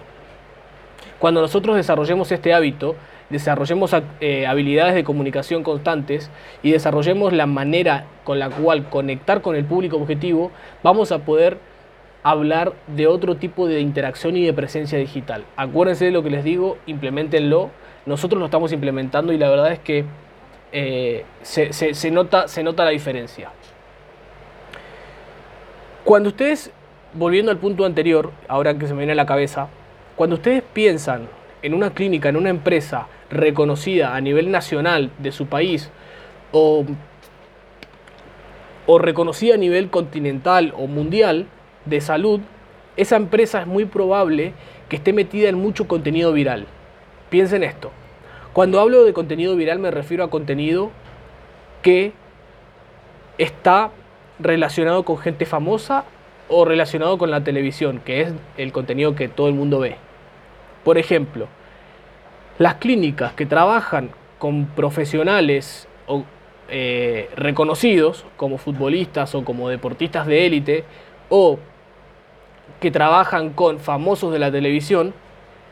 Cuando 1.19 1.39
nosotros 1.39 1.77
desarrollemos 1.77 2.33
este 2.33 2.53
hábito, 2.53 2.97
desarrollemos 3.33 3.95
eh, 4.21 4.45
habilidades 4.45 4.93
de 4.93 5.03
comunicación 5.03 5.63
constantes 5.63 6.29
y 6.61 6.71
desarrollemos 6.71 7.33
la 7.33 7.47
manera 7.47 8.05
con 8.23 8.37
la 8.37 8.49
cual 8.49 8.89
conectar 8.89 9.41
con 9.41 9.55
el 9.55 9.65
público 9.65 9.97
objetivo, 9.97 10.51
vamos 10.83 11.11
a 11.11 11.19
poder 11.19 11.57
hablar 12.21 12.73
de 12.87 13.07
otro 13.07 13.35
tipo 13.35 13.67
de 13.67 13.81
interacción 13.81 14.37
y 14.37 14.45
de 14.45 14.53
presencia 14.53 14.99
digital. 14.99 15.43
Acuérdense 15.57 16.05
de 16.05 16.11
lo 16.11 16.21
que 16.23 16.29
les 16.29 16.43
digo, 16.43 16.77
implementenlo. 16.85 17.71
Nosotros 18.05 18.39
lo 18.39 18.45
estamos 18.45 18.71
implementando 18.71 19.33
y 19.33 19.37
la 19.37 19.49
verdad 19.49 19.71
es 19.71 19.79
que 19.79 20.05
eh, 20.71 21.25
se, 21.41 22.11
nota, 22.11 22.47
se 22.47 22.63
nota 22.63 22.85
la 22.85 22.91
diferencia. 22.91 23.49
Cuando 26.03 26.29
ustedes, 26.29 26.71
volviendo 27.13 27.51
al 27.51 27.57
punto 27.57 27.83
anterior, 27.83 28.31
ahora 28.47 28.77
que 28.77 28.85
se 28.85 28.93
me 28.93 28.99
viene 28.99 29.13
a 29.13 29.15
la 29.15 29.25
cabeza, 29.25 29.69
cuando 30.15 30.35
ustedes 30.35 30.61
piensan 30.73 31.27
en 31.63 31.73
una 31.73 31.91
clínica, 31.91 32.29
en 32.29 32.35
una 32.35 32.49
empresa 32.49 33.07
reconocida 33.29 34.15
a 34.15 34.21
nivel 34.21 34.51
nacional 34.51 35.09
de 35.17 35.31
su 35.31 35.47
país 35.47 35.89
o, 36.51 36.85
o 38.85 38.99
reconocida 38.99 39.55
a 39.55 39.57
nivel 39.57 39.89
continental 39.89 40.73
o 40.77 40.87
mundial 40.87 41.47
de 41.85 42.01
salud, 42.01 42.41
esa 42.97 43.15
empresa 43.15 43.61
es 43.61 43.67
muy 43.67 43.85
probable 43.85 44.53
que 44.89 44.97
esté 44.97 45.13
metida 45.13 45.49
en 45.49 45.55
mucho 45.55 45.87
contenido 45.87 46.33
viral. 46.33 46.67
Piensen 47.29 47.63
esto. 47.63 47.91
Cuando 48.51 48.79
hablo 48.79 49.03
de 49.03 49.13
contenido 49.13 49.55
viral 49.55 49.79
me 49.79 49.89
refiero 49.89 50.23
a 50.23 50.29
contenido 50.29 50.91
que 51.81 52.11
está 53.37 53.89
relacionado 54.37 55.03
con 55.03 55.17
gente 55.17 55.45
famosa 55.45 56.03
o 56.49 56.65
relacionado 56.65 57.17
con 57.17 57.31
la 57.31 57.43
televisión, 57.43 58.01
que 58.05 58.21
es 58.21 58.33
el 58.57 58.71
contenido 58.71 59.15
que 59.15 59.27
todo 59.27 59.47
el 59.47 59.55
mundo 59.55 59.79
ve. 59.79 59.95
Por 60.83 60.97
ejemplo, 60.97 61.47
las 62.59 62.75
clínicas 62.75 63.33
que 63.33 63.45
trabajan 63.45 64.11
con 64.37 64.65
profesionales 64.67 65.87
eh, 66.69 67.29
reconocidos 67.35 68.25
como 68.37 68.57
futbolistas 68.57 69.35
o 69.35 69.43
como 69.43 69.69
deportistas 69.69 70.27
de 70.27 70.45
élite 70.45 70.83
o 71.29 71.59
que 72.79 72.91
trabajan 72.91 73.51
con 73.51 73.79
famosos 73.79 74.33
de 74.33 74.39
la 74.39 74.51
televisión 74.51 75.13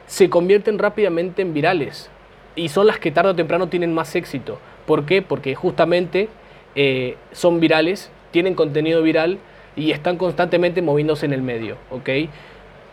se 0.05 0.29
convierten 0.29 0.79
rápidamente 0.79 1.41
en 1.41 1.53
virales 1.53 2.09
y 2.55 2.69
son 2.69 2.87
las 2.87 2.99
que 2.99 3.11
tarde 3.11 3.31
o 3.31 3.35
temprano 3.35 3.67
tienen 3.67 3.93
más 3.93 4.15
éxito. 4.15 4.59
¿Por 4.85 5.05
qué? 5.05 5.21
Porque 5.21 5.55
justamente 5.55 6.29
eh, 6.75 7.15
son 7.31 7.59
virales, 7.59 8.11
tienen 8.31 8.55
contenido 8.55 9.01
viral 9.01 9.39
y 9.75 9.91
están 9.91 10.17
constantemente 10.17 10.81
moviéndose 10.81 11.25
en 11.25 11.33
el 11.33 11.41
medio. 11.41 11.77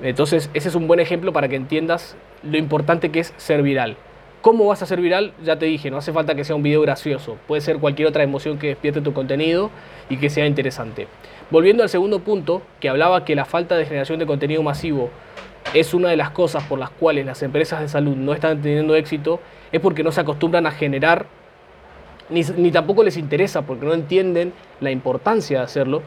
Entonces, 0.00 0.48
ese 0.54 0.68
es 0.68 0.74
un 0.74 0.86
buen 0.86 1.00
ejemplo 1.00 1.32
para 1.32 1.48
que 1.48 1.56
entiendas 1.56 2.16
lo 2.42 2.56
importante 2.56 3.10
que 3.10 3.20
es 3.20 3.34
ser 3.36 3.62
viral. 3.62 3.96
¿Cómo 4.40 4.66
vas 4.66 4.82
a 4.82 4.86
ser 4.86 5.00
viral? 5.00 5.32
Ya 5.42 5.58
te 5.58 5.66
dije, 5.66 5.90
no 5.90 5.96
hace 5.96 6.12
falta 6.12 6.36
que 6.36 6.44
sea 6.44 6.54
un 6.54 6.62
video 6.62 6.80
gracioso, 6.80 7.36
puede 7.48 7.60
ser 7.60 7.78
cualquier 7.78 8.06
otra 8.06 8.22
emoción 8.22 8.58
que 8.58 8.68
despierte 8.68 9.00
tu 9.00 9.12
contenido 9.12 9.70
y 10.08 10.16
que 10.18 10.30
sea 10.30 10.46
interesante. 10.46 11.08
Volviendo 11.50 11.82
al 11.82 11.88
segundo 11.88 12.20
punto, 12.20 12.62
que 12.78 12.88
hablaba 12.88 13.24
que 13.24 13.34
la 13.34 13.44
falta 13.44 13.76
de 13.76 13.84
generación 13.84 14.20
de 14.20 14.26
contenido 14.26 14.62
masivo 14.62 15.10
es 15.74 15.92
una 15.92 16.10
de 16.10 16.16
las 16.16 16.30
cosas 16.30 16.62
por 16.64 16.78
las 16.78 16.90
cuales 16.90 17.26
las 17.26 17.42
empresas 17.42 17.80
de 17.80 17.88
salud 17.88 18.14
no 18.14 18.32
están 18.32 18.62
teniendo 18.62 18.94
éxito, 18.94 19.40
es 19.72 19.80
porque 19.80 20.04
no 20.04 20.12
se 20.12 20.20
acostumbran 20.20 20.66
a 20.66 20.70
generar, 20.70 21.26
ni, 22.30 22.70
tampoco 22.70 23.02
les 23.02 23.16
interesa, 23.16 23.62
porque 23.62 23.86
no 23.86 23.92
entienden 23.92 24.52
la 24.80 24.92
importancia 24.92 25.58
de 25.58 25.64
hacerlo, 25.64 26.02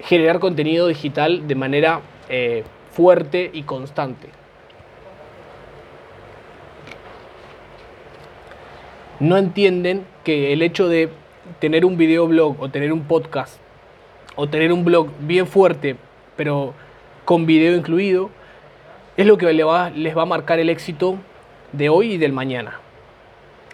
generar 0.00 0.40
contenido 0.40 0.88
digital 0.88 1.46
de 1.46 1.54
manera 1.54 2.00
eh, 2.28 2.64
fuerte 2.98 3.48
y 3.52 3.62
constante. 3.62 4.26
No 9.20 9.36
entienden 9.36 10.04
que 10.24 10.52
el 10.52 10.62
hecho 10.62 10.88
de 10.88 11.08
tener 11.60 11.84
un 11.84 11.96
videoblog 11.96 12.60
o 12.60 12.70
tener 12.70 12.92
un 12.92 13.04
podcast 13.04 13.60
o 14.34 14.48
tener 14.48 14.72
un 14.72 14.84
blog 14.84 15.10
bien 15.20 15.46
fuerte, 15.46 15.94
pero 16.36 16.74
con 17.24 17.46
video 17.46 17.76
incluido, 17.76 18.30
es 19.16 19.26
lo 19.26 19.38
que 19.38 19.52
les 19.52 19.64
va, 19.64 19.90
les 19.90 20.16
va 20.16 20.22
a 20.22 20.26
marcar 20.26 20.58
el 20.58 20.68
éxito 20.68 21.18
de 21.70 21.90
hoy 21.90 22.14
y 22.14 22.18
del 22.18 22.32
mañana. 22.32 22.80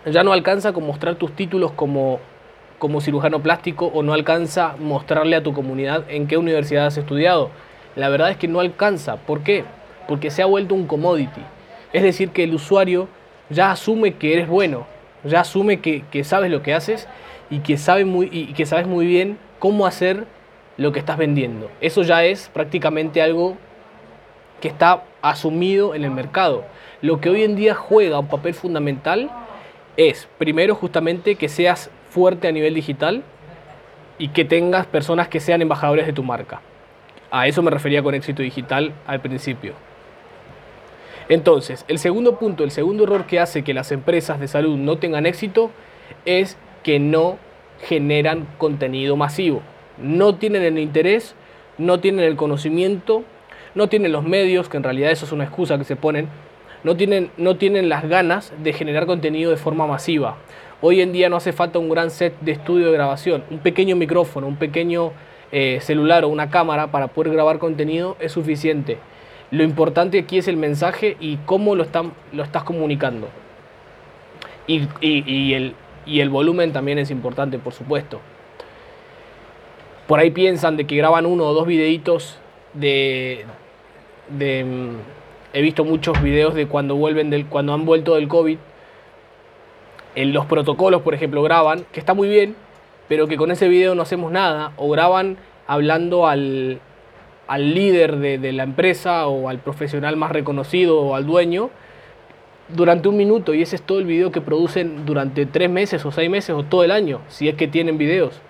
Ya 0.05 0.23
no 0.23 0.35
alcanza 0.35 0.75
con 0.75 0.87
mostrar 0.87 1.15
tus 1.15 1.35
títulos 1.35 1.73
como, 1.73 2.21
como 2.79 3.01
cirujano 3.01 3.41
plástico 3.41 3.87
o 3.87 4.03
no 4.03 4.13
alcanza 4.13 4.77
mostrarle 4.79 5.37
a 5.37 5.43
tu 5.43 5.55
comunidad 5.55 6.05
en 6.11 6.27
qué 6.27 6.37
universidad 6.37 6.85
has 6.85 6.99
estudiado 6.99 7.49
la 7.97 8.09
verdad 8.09 8.31
es 8.31 8.37
que 8.37 8.49
no 8.49 8.61
alcanza. 8.61 9.17
¿Por 9.17 9.43
qué? 9.43 9.65
Porque 10.09 10.31
se 10.31 10.43
ha 10.43 10.47
vuelto 10.47 10.75
un 10.75 10.87
commodity. 10.87 11.41
Es 11.93 12.03
decir, 12.03 12.31
que 12.31 12.45
el 12.45 12.55
usuario 12.55 13.09
ya 13.51 13.71
asume 13.71 14.15
que 14.15 14.33
eres 14.33 14.49
bueno, 14.49 14.87
ya 15.23 15.41
asume 15.41 15.81
que, 15.81 16.25
sabes 16.25 16.51
lo 16.51 16.63
que 16.63 16.75
haces 16.75 17.09
y 17.51 17.61
que, 17.61 17.77
muy, 18.05 18.29
y 18.33 18.53
que 18.55 18.67
sabes 18.67 18.87
muy 18.87 19.07
bien 19.07 19.39
cómo 19.59 19.87
hacer 19.87 20.27
lo 20.77 20.93
que 20.93 20.99
estás 20.99 21.19
vendiendo. 21.19 21.71
Eso 21.81 22.03
ya 22.03 22.25
es 22.25 22.49
prácticamente 22.49 23.23
algo 23.23 23.57
que 24.61 24.69
está 24.69 25.05
asumido 25.23 25.95
en 25.95 26.05
el 26.05 26.11
mercado. 26.11 26.65
Lo 27.01 27.21
que 27.21 27.29
hoy 27.29 27.45
en 27.45 27.55
día 27.55 27.75
juega 27.75 28.19
un 28.19 28.29
papel 28.29 28.55
fundamental 28.55 29.31
es, 29.97 30.29
primero, 30.39 30.75
justamente 30.75 31.37
que 31.37 31.49
seas 31.49 31.91
fuerte 32.11 32.49
a 32.49 32.53
nivel 32.53 32.75
digital 32.75 33.23
y 34.19 34.29
que 34.29 34.45
tengas 34.45 34.87
personas 34.87 35.29
que 35.29 35.41
sean 35.41 35.63
embajadores 35.63 36.07
de 36.07 36.13
tu 36.13 36.23
marca. 36.23 36.61
A 37.37 37.49
eso 37.49 37.63
me 37.63 37.73
refería 37.73 38.01
con 38.01 38.15
éxito 38.15 38.45
digital 38.45 38.93
al 39.09 39.21
principio. 39.21 39.73
Entonces, 41.29 41.85
el 41.89 41.99
segundo 41.99 42.39
punto, 42.39 42.63
el 42.63 42.71
segundo 42.71 43.03
error 43.03 43.27
que 43.27 43.41
hace 43.41 43.65
que 43.65 43.75
las 43.75 43.91
empresas 43.91 44.39
de 44.39 44.47
salud 44.47 44.77
no 44.77 44.99
tengan 44.99 45.27
éxito 45.27 45.73
es 46.27 46.57
que 46.85 47.01
no 47.01 47.39
generan 47.83 48.47
contenido 48.57 49.17
masivo. 49.17 49.63
No 49.99 50.37
tienen 50.37 50.63
el 50.63 50.79
interés, 50.79 51.35
no 51.77 51.99
tienen 51.99 52.25
el 52.25 52.37
conocimiento, 52.37 53.25
no 53.75 53.89
tienen 53.89 54.13
los 54.13 54.23
medios, 54.23 54.69
que 54.69 54.77
en 54.77 54.85
realidad 54.85 55.11
eso 55.11 55.27
es 55.27 55.33
una 55.33 55.43
excusa 55.43 55.77
que 55.77 55.83
se 55.83 55.97
ponen, 55.97 56.29
no 56.85 56.97
tienen, 56.97 57.33
no 57.37 57.57
tienen 57.57 57.89
las 57.89 58.09
ganas 58.09 58.53
de 58.63 58.73
generar 58.73 59.07
contenido 59.07 59.51
de 59.51 59.57
forma 59.57 59.89
masiva. 59.89 60.37
Hoy 60.81 61.01
en 61.01 61.13
día 61.13 61.29
no 61.29 61.35
hace 61.35 61.53
falta 61.53 61.81
un 61.81 61.89
gran 61.89 62.13
set 62.13 62.39
de 62.43 62.53
estudio 62.53 62.87
de 62.87 62.93
grabación, 62.93 63.43
un 63.51 63.59
pequeño 63.59 63.97
micrófono, 63.97 64.47
un 64.47 64.55
pequeño 64.55 65.11
eh, 65.57 65.79
celular 65.81 66.25
o 66.25 66.29
una 66.29 66.51
cámara 66.51 66.89
para 66.89 67.07
poder 67.07 67.33
grabar 67.33 67.61
contenido 67.61 68.17
es 68.19 68.33
suficiente. 68.33 68.99
Lo 69.53 69.63
importante 69.63 70.19
aquí 70.19 70.39
es 70.39 70.49
el 70.49 70.57
mensaje 70.57 71.17
y 71.21 71.37
cómo 71.47 71.77
lo, 71.77 71.85
están, 71.85 72.13
lo 72.33 72.43
estás 72.43 72.65
comunicando. 72.65 73.29
Y, 74.67 74.89
el, 75.53 75.75
y 76.07 76.21
el 76.21 76.29
volumen 76.29 76.73
también 76.73 76.99
es 76.99 77.13
importante, 77.13 77.61
por 77.61 77.73
supuesto. 77.73 78.21
Por 80.09 80.19
ahí 80.19 80.33
piensan 80.33 80.77
de 80.77 80.89
que 80.89 80.97
graban 80.97 81.25
uno 81.25 81.45
o 81.45 81.53
dos 81.55 81.69
videitos 81.69 82.37
de, 82.73 83.45
de 84.37 84.65
mm, 84.65 84.97
he 85.53 85.63
visto 85.63 85.85
muchos 85.85 86.21
videos 86.21 86.55
de 86.55 86.67
cuando 86.67 86.97
vuelven 86.97 87.31
del 87.31 87.47
cuando 87.47 87.75
han 87.75 87.85
vuelto 87.85 88.17
del 88.17 88.27
COVID 88.27 88.59
en 90.17 90.33
los 90.33 90.47
protocolos 90.47 91.03
por 91.03 91.15
ejemplo 91.15 91.43
graban 91.43 91.87
que 91.93 92.01
está 92.01 92.13
muy 92.13 92.29
bien 92.29 92.57
pero 93.09 93.27
que 93.27 93.37
con 93.37 93.51
ese 93.51 93.69
video 93.69 93.95
no 93.95 94.03
hacemos 94.03 94.33
nada, 94.33 94.73
o 94.77 94.91
graban 94.91 95.37
hablando 95.67 96.27
al, 96.27 96.81
líder 97.59 98.17
de, 98.17 98.53
la 98.53 98.63
empresa 98.63 99.27
o 99.27 99.49
al 99.49 99.59
profesional 99.59 100.17
más 100.17 100.33
reconocido 100.33 101.01
o 101.01 101.15
al 101.15 101.27
dueño 101.27 101.71
durante 102.69 103.09
un 103.09 103.17
minuto 103.17 103.53
y 103.53 103.63
ese 103.63 103.77
es 103.77 103.83
todo 103.83 103.99
el 103.99 104.07
video 104.07 104.33
que 104.33 104.41
producen 104.41 105.05
durante 105.05 105.45
tres 105.45 105.69
meses 105.69 106.05
o 106.07 106.11
seis 106.11 106.31
meses 106.31 106.51
o 106.51 106.63
todo 106.63 106.83
el 106.85 106.91
año, 106.91 107.21
si 107.29 107.49
es 107.49 107.55
que 107.55 107.69
tienen 107.69 107.99
videos. 107.99 108.41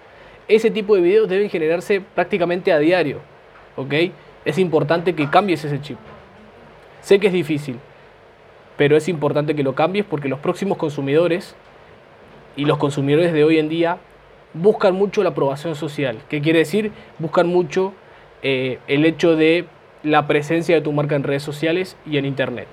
Ese 0.46 0.70
tipo 0.70 0.94
de 0.94 1.00
videos 1.00 1.28
deben 1.28 1.50
generarse 1.50 2.00
prácticamente 2.00 2.72
a 2.72 2.78
diario, 2.78 3.20
¿ok? 3.76 3.94
Es 4.44 4.58
importante 4.58 5.14
que 5.14 5.30
cambies 5.30 5.64
ese 5.64 5.80
chip. 5.80 5.98
Sé 7.00 7.18
que 7.18 7.28
es 7.28 7.32
difícil, 7.32 7.78
pero 8.76 8.96
es 8.96 9.08
importante 9.08 9.54
que 9.54 9.62
lo 9.62 9.74
cambies 9.74 10.04
porque 10.04 10.28
los 10.28 10.38
próximos 10.38 10.78
consumidores 10.78 11.56
y 12.56 12.66
los 12.66 12.78
consumidores 12.78 13.32
de 13.32 13.42
hoy 13.42 13.58
en 13.58 13.68
día 13.68 13.98
buscan 14.54 14.94
mucho 14.94 15.22
la 15.22 15.30
aprobación 15.30 15.74
social. 15.74 16.18
¿Qué 16.28 16.40
quiere 16.40 16.60
decir? 16.60 16.92
Buscan 17.18 17.48
mucho 17.48 17.92
eh, 18.42 18.78
el 18.86 19.04
hecho 19.04 19.36
de 19.36 19.66
la 20.02 20.26
presencia 20.26 20.74
de 20.74 20.80
tu 20.80 20.92
marca 20.92 21.16
en 21.16 21.24
redes 21.24 21.42
sociales 21.42 21.96
y 22.06 22.18
en 22.18 22.24
Internet. 22.24 22.68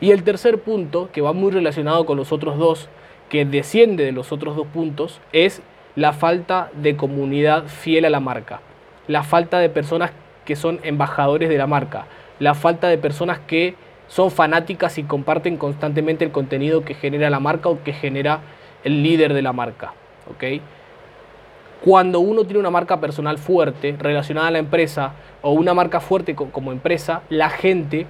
Y 0.00 0.10
el 0.10 0.22
tercer 0.24 0.58
punto, 0.58 1.10
que 1.12 1.20
va 1.20 1.32
muy 1.32 1.50
relacionado 1.50 2.04
con 2.06 2.16
los 2.16 2.32
otros 2.32 2.58
dos, 2.58 2.88
que 3.28 3.44
desciende 3.44 4.04
de 4.04 4.12
los 4.12 4.32
otros 4.32 4.56
dos 4.56 4.66
puntos, 4.66 5.20
es 5.32 5.62
la 5.94 6.12
falta 6.12 6.70
de 6.74 6.96
comunidad 6.96 7.66
fiel 7.66 8.04
a 8.04 8.10
la 8.10 8.20
marca. 8.20 8.60
La 9.06 9.22
falta 9.22 9.58
de 9.58 9.68
personas 9.68 10.12
que 10.44 10.56
son 10.56 10.80
embajadores 10.82 11.48
de 11.48 11.56
la 11.56 11.66
marca. 11.66 12.06
La 12.38 12.54
falta 12.54 12.88
de 12.88 12.98
personas 12.98 13.38
que 13.38 13.74
son 14.08 14.30
fanáticas 14.30 14.98
y 14.98 15.04
comparten 15.04 15.56
constantemente 15.56 16.24
el 16.24 16.32
contenido 16.32 16.84
que 16.84 16.94
genera 16.94 17.30
la 17.30 17.40
marca 17.40 17.68
o 17.68 17.82
que 17.82 17.92
genera 17.92 18.40
el 18.84 19.02
líder 19.02 19.32
de 19.32 19.42
la 19.42 19.52
marca. 19.52 19.94
¿ok?, 20.28 20.60
Cuando 21.84 22.20
uno 22.20 22.44
tiene 22.44 22.60
una 22.60 22.70
marca 22.70 23.00
personal 23.00 23.38
fuerte 23.38 23.96
relacionada 23.98 24.46
a 24.46 24.50
la 24.52 24.60
empresa 24.60 25.14
o 25.40 25.50
una 25.50 25.74
marca 25.74 25.98
fuerte 25.98 26.36
como 26.36 26.70
empresa, 26.70 27.22
la 27.28 27.50
gente 27.50 28.06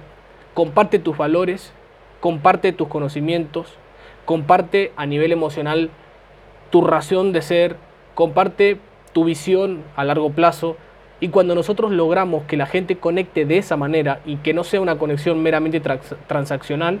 comparte 0.53 0.99
tus 0.99 1.17
valores, 1.17 1.73
comparte 2.19 2.71
tus 2.71 2.87
conocimientos, 2.87 3.73
comparte 4.25 4.91
a 4.95 5.07
nivel 5.07 5.31
emocional 5.31 5.89
tu 6.69 6.81
razón 6.81 7.33
de 7.33 7.41
ser, 7.41 7.77
comparte 8.13 8.77
tu 9.11 9.25
visión 9.25 9.81
a 9.95 10.03
largo 10.03 10.29
plazo. 10.29 10.77
Y 11.19 11.29
cuando 11.29 11.55
nosotros 11.55 11.91
logramos 11.91 12.43
que 12.43 12.57
la 12.57 12.67
gente 12.67 12.97
conecte 12.97 13.45
de 13.45 13.57
esa 13.57 13.75
manera 13.75 14.19
y 14.23 14.35
que 14.35 14.53
no 14.53 14.63
sea 14.63 14.81
una 14.81 14.99
conexión 14.99 15.41
meramente 15.41 15.81
transaccional, 16.27 16.99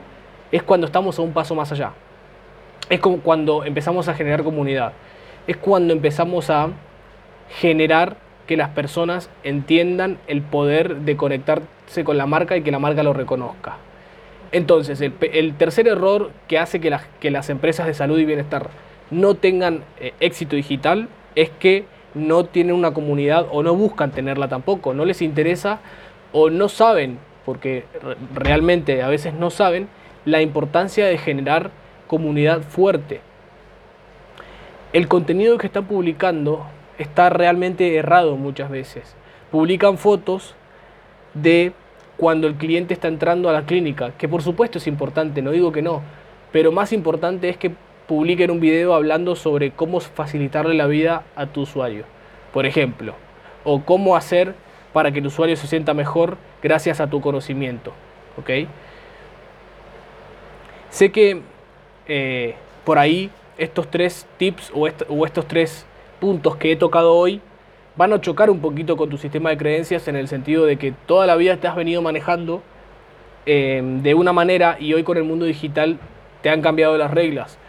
es 0.51 0.63
cuando 0.63 0.87
estamos 0.87 1.19
a 1.19 1.21
un 1.21 1.33
paso 1.33 1.53
más 1.53 1.71
allá. 1.71 1.91
Es 2.89 2.99
cuando 2.99 3.63
empezamos 3.63 4.07
a 4.07 4.15
generar 4.15 4.43
comunidad 4.43 4.93
es 5.47 5.57
cuando 5.57 5.93
empezamos 5.93 6.49
a 6.49 6.69
generar 7.49 8.17
que 8.47 8.57
las 8.57 8.69
personas 8.69 9.29
entiendan 9.43 10.17
el 10.27 10.41
poder 10.41 10.97
de 10.97 11.15
conectarse 11.15 12.03
con 12.03 12.17
la 12.17 12.25
marca 12.25 12.57
y 12.57 12.61
que 12.61 12.71
la 12.71 12.79
marca 12.79 13.03
lo 13.03 13.13
reconozca. 13.13 13.77
Entonces, 14.51 15.01
el, 15.01 15.55
tercer 15.55 15.87
error 15.87 16.31
que 16.47 16.59
hace 16.59 16.79
que 16.79 16.89
las, 16.89 17.05
que 17.19 17.31
las, 17.31 17.49
empresas 17.49 17.87
de 17.87 17.93
salud 17.93 18.19
y 18.19 18.25
bienestar 18.25 18.69
no 19.09 19.35
tengan 19.35 19.83
eh, 19.99 20.13
éxito 20.19 20.55
digital 20.55 21.07
es 21.35 21.49
que 21.49 21.85
no 22.13 22.45
tienen 22.45 22.75
una 22.75 22.93
comunidad 22.93 23.47
o 23.51 23.63
no 23.63 23.75
buscan 23.75 24.11
tenerla 24.11 24.49
tampoco, 24.49 24.93
no 24.93 25.05
les 25.05 25.21
interesa 25.21 25.79
o 26.31 26.49
no 26.49 26.69
saben, 26.69 27.17
porque 27.45 27.85
realmente 28.33 29.01
a 29.01 29.07
veces 29.07 29.33
no 29.33 29.49
saben, 29.49 29.87
la 30.25 30.41
importancia 30.41 31.05
de 31.05 31.17
generar 31.17 31.71
comunidad 32.07 32.61
fuerte 32.61 33.21
el 34.93 35.07
contenido 35.07 35.57
que 35.57 35.67
están 35.67 35.85
publicando 35.85 36.65
está 36.99 37.29
realmente 37.29 37.95
errado 37.95 38.37
muchas 38.37 38.69
veces. 38.69 39.15
Publican 39.51 39.97
fotos 39.97 40.55
de 41.33 41.73
cuando 42.15 42.47
el 42.47 42.55
cliente 42.55 42.93
está 42.93 43.07
entrando 43.07 43.49
a 43.49 43.53
la 43.53 43.65
clínica, 43.65 44.11
que 44.17 44.29
por 44.29 44.43
supuesto 44.43 44.77
es 44.77 44.85
importante, 44.85 45.41
no 45.41 45.49
digo 45.51 45.71
que 45.71 45.81
no, 45.81 46.03
pero 46.51 46.71
más 46.71 46.93
importante 46.93 47.49
es 47.49 47.57
que 47.57 47.71
publiquen 48.07 48.51
un 48.51 48.59
video 48.59 48.93
hablando 48.93 49.35
sobre 49.35 49.71
cómo 49.71 49.99
facilitarle 49.99 50.75
la 50.75 50.85
vida 50.85 51.23
a 51.35 51.47
tu 51.47 51.61
usuario, 51.61 52.05
por 52.53 52.67
ejemplo, 52.67 53.15
o 53.63 53.83
cómo 53.83 54.15
hacer 54.15 54.53
para 54.93 55.11
que 55.11 55.19
el 55.19 55.27
usuario 55.27 55.55
se 55.55 55.65
sienta 55.65 55.95
mejor 55.95 56.37
gracias 56.61 57.01
a 57.01 57.09
tu 57.09 57.19
conocimiento, 57.19 57.93
¿ok? 58.37 58.67
Sé 60.91 61.11
que 61.11 61.41
eh, 62.07 62.53
por 62.85 62.99
ahí 62.99 63.31
estos 63.57 63.89
tres 63.89 64.27
tips 64.37 64.71
o, 64.73 64.87
estos 64.87 65.47
tres 65.47 65.85
puntos 66.19 66.55
que 66.55 66.71
he 66.71 66.75
tocado 66.75 67.13
hoy 67.13 67.41
van 67.95 68.13
a 68.13 68.21
chocar 68.21 68.49
un 68.49 68.59
poquito 68.59 68.97
con 68.97 69.09
tu 69.09 69.17
sistema 69.17 69.49
de 69.49 69.57
creencias 69.57 70.07
en 70.07 70.15
el 70.15 70.27
sentido 70.27 70.65
de 70.65 70.77
que 70.77 70.93
toda 71.05 71.27
la 71.27 71.35
vida 71.35 71.57
te 71.57 71.67
has 71.67 71.75
venido 71.75 72.01
manejando 72.01 72.63
em, 73.45 74.01
de 74.01 74.13
una 74.15 74.33
manera 74.33 74.77
y 74.79 74.93
hoy 74.93 75.03
con 75.03 75.17
el 75.17 75.23
mundo 75.23 75.45
digital 75.45 75.99
te 76.41 76.49
han 76.49 76.61
cambiado 76.61 76.97
las 76.97 77.11
reglas. 77.11 77.59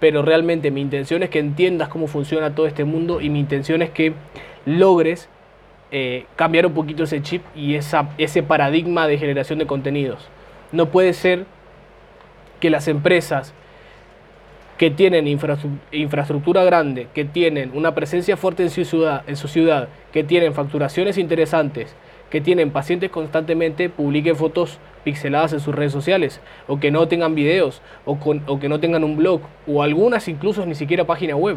Pero 0.00 0.22
realmente 0.22 0.70
mi 0.70 0.80
intención 0.80 1.22
es 1.22 1.30
que 1.30 1.38
entiendas 1.38 1.88
cómo 1.88 2.06
funciona 2.06 2.54
todo 2.54 2.66
este 2.66 2.84
mundo 2.84 3.20
y 3.20 3.30
mi 3.30 3.40
intención 3.40 3.82
es 3.82 3.90
que 3.90 4.14
logres 4.64 5.28
eh, 5.90 6.26
cambiar 6.34 6.66
un 6.66 6.74
poquito 6.74 7.04
ese 7.04 7.22
chip 7.22 7.42
y 7.54 7.76
ese 7.76 8.42
paradigma 8.42 9.06
de 9.06 9.18
generación 9.18 9.58
de 9.58 9.66
contenidos. 9.66 10.28
No 10.72 10.86
puede 10.86 11.12
ser 11.12 11.46
que 12.58 12.70
las 12.70 12.88
empresas 12.88 13.54
que 14.78 14.90
tienen 14.90 15.28
infraestructura 15.28 16.64
grande, 16.64 17.06
que 17.14 17.24
tienen 17.24 17.70
una 17.74 17.94
presencia 17.94 18.36
fuerte 18.36 18.64
en 18.64 18.70
su, 18.70 18.84
ciudad, 18.84 19.22
en 19.26 19.36
su 19.36 19.46
ciudad, 19.46 19.88
que 20.12 20.24
tienen 20.24 20.52
facturaciones 20.52 21.16
interesantes, 21.16 21.94
que 22.28 22.40
tienen 22.40 22.70
pacientes 22.70 23.10
constantemente, 23.10 23.88
publiquen 23.88 24.34
fotos 24.34 24.78
pixeladas 25.04 25.52
en 25.52 25.60
sus 25.60 25.74
redes 25.74 25.92
sociales, 25.92 26.40
o 26.66 26.80
que 26.80 26.90
no 26.90 27.06
tengan 27.06 27.36
videos, 27.36 27.82
o, 28.04 28.18
o 28.46 28.58
que 28.58 28.68
no 28.68 28.80
tengan 28.80 29.04
un 29.04 29.16
blog, 29.16 29.42
o 29.68 29.82
algunas 29.82 30.26
incluso 30.26 30.66
ni 30.66 30.74
siquiera 30.74 31.04
página 31.04 31.36
web. 31.36 31.56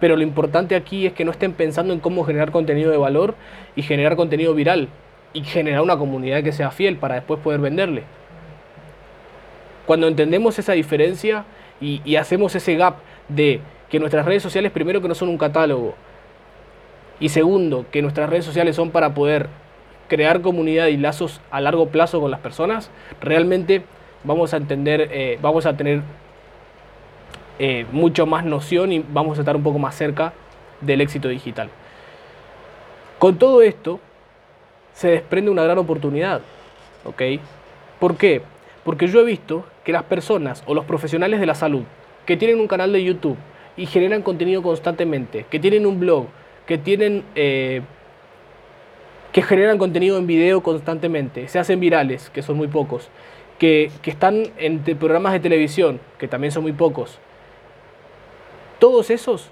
Pero 0.00 0.16
lo 0.16 0.22
importante 0.22 0.74
aquí 0.74 1.06
es 1.06 1.12
que 1.12 1.24
no 1.24 1.30
estén 1.30 1.52
pensando 1.52 1.92
en 1.94 2.00
cómo 2.00 2.24
generar 2.24 2.50
contenido 2.50 2.90
de 2.90 2.96
valor 2.96 3.34
y 3.76 3.82
generar 3.82 4.16
contenido 4.16 4.52
viral 4.52 4.88
y 5.32 5.44
generar 5.44 5.82
una 5.82 5.96
comunidad 5.96 6.42
que 6.42 6.52
sea 6.52 6.70
fiel 6.70 6.96
para 6.96 7.14
después 7.14 7.40
poder 7.40 7.60
venderle. 7.60 8.02
Cuando 9.86 10.08
entendemos 10.08 10.58
esa 10.58 10.72
diferencia, 10.72 11.44
y, 11.80 12.16
hacemos 12.16 12.54
ese 12.54 12.76
gap 12.76 12.96
de 13.28 13.60
que 13.90 14.00
nuestras 14.00 14.24
redes 14.24 14.42
sociales, 14.42 14.72
primero 14.72 15.00
que 15.00 15.08
no 15.08 15.14
son 15.14 15.28
un 15.28 15.38
catálogo, 15.38 15.94
y 17.20 17.28
segundo, 17.28 17.86
que 17.90 18.02
nuestras 18.02 18.28
redes 18.28 18.44
sociales 18.44 18.76
son 18.76 18.90
para 18.90 19.14
poder 19.14 19.48
crear 20.08 20.40
comunidad 20.40 20.86
y 20.86 20.96
lazos 20.96 21.40
a 21.50 21.60
largo 21.60 21.88
plazo 21.88 22.20
con 22.20 22.30
las 22.30 22.40
personas, 22.40 22.90
realmente 23.20 23.82
vamos 24.24 24.54
a 24.54 24.58
entender, 24.58 25.08
eh, 25.12 25.38
vamos 25.40 25.66
a 25.66 25.76
tener 25.76 26.02
eh, 27.58 27.86
mucho 27.90 28.26
más 28.26 28.44
noción 28.44 28.92
y 28.92 28.98
vamos 28.98 29.38
a 29.38 29.40
estar 29.42 29.56
un 29.56 29.62
poco 29.62 29.78
más 29.78 29.94
cerca 29.94 30.32
del 30.80 31.00
éxito 31.00 31.28
digital. 31.28 31.70
Con 33.18 33.38
todo 33.38 33.62
esto, 33.62 33.98
se 34.92 35.08
desprende 35.08 35.50
una 35.50 35.62
gran 35.62 35.78
oportunidad, 35.78 36.42
¿ok? 37.04 37.22
¿Por 37.98 38.16
qué? 38.16 38.42
Porque 38.84 39.06
yo 39.08 39.20
he 39.20 39.24
visto 39.24 39.64
que 39.86 39.92
las 39.92 40.02
personas 40.02 40.64
o 40.66 40.74
los 40.74 40.84
profesionales 40.84 41.38
de 41.38 41.46
la 41.46 41.54
salud 41.54 41.84
que 42.26 42.36
tienen 42.36 42.58
un 42.58 42.66
canal 42.66 42.92
de 42.92 43.04
YouTube 43.04 43.36
y 43.76 43.86
generan 43.86 44.20
contenido 44.20 44.60
constantemente, 44.60 45.46
que 45.48 45.60
tienen 45.60 45.86
un 45.86 46.00
blog, 46.00 46.26
que 46.66 46.76
tienen... 46.76 47.22
Eh, 47.36 47.82
que 49.30 49.42
generan 49.42 49.78
contenido 49.78 50.18
en 50.18 50.26
video 50.26 50.62
constantemente, 50.62 51.46
se 51.46 51.58
hacen 51.58 51.78
virales, 51.78 52.30
que 52.30 52.42
son 52.42 52.56
muy 52.56 52.68
pocos, 52.68 53.10
que, 53.58 53.90
que 54.00 54.10
están 54.10 54.44
en 54.56 54.82
programas 54.82 55.34
de 55.34 55.40
televisión, 55.40 56.00
que 56.18 56.26
también 56.26 56.52
son 56.52 56.62
muy 56.62 56.72
pocos. 56.72 57.18
Todos 58.78 59.10
esos, 59.10 59.50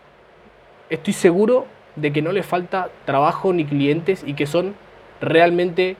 estoy 0.88 1.12
seguro 1.12 1.66
de 1.96 2.12
que 2.12 2.22
no 2.22 2.32
les 2.32 2.46
falta 2.46 2.88
trabajo 3.04 3.52
ni 3.52 3.66
clientes 3.66 4.24
y 4.26 4.32
que 4.32 4.46
son 4.46 4.74
realmente 5.20 5.96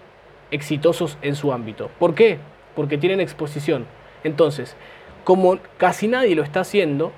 exitosos 0.50 1.18
en 1.20 1.36
su 1.36 1.52
ámbito. 1.52 1.90
¿Por 1.98 2.14
qué? 2.14 2.38
porque 2.74 2.98
tienen 2.98 3.20
exposición. 3.20 3.86
Entonces, 4.24 4.74
como 5.22 5.58
casi 5.78 6.08
nadie 6.08 6.34
lo 6.34 6.42
está 6.42 6.60
haciendo, 6.60 7.12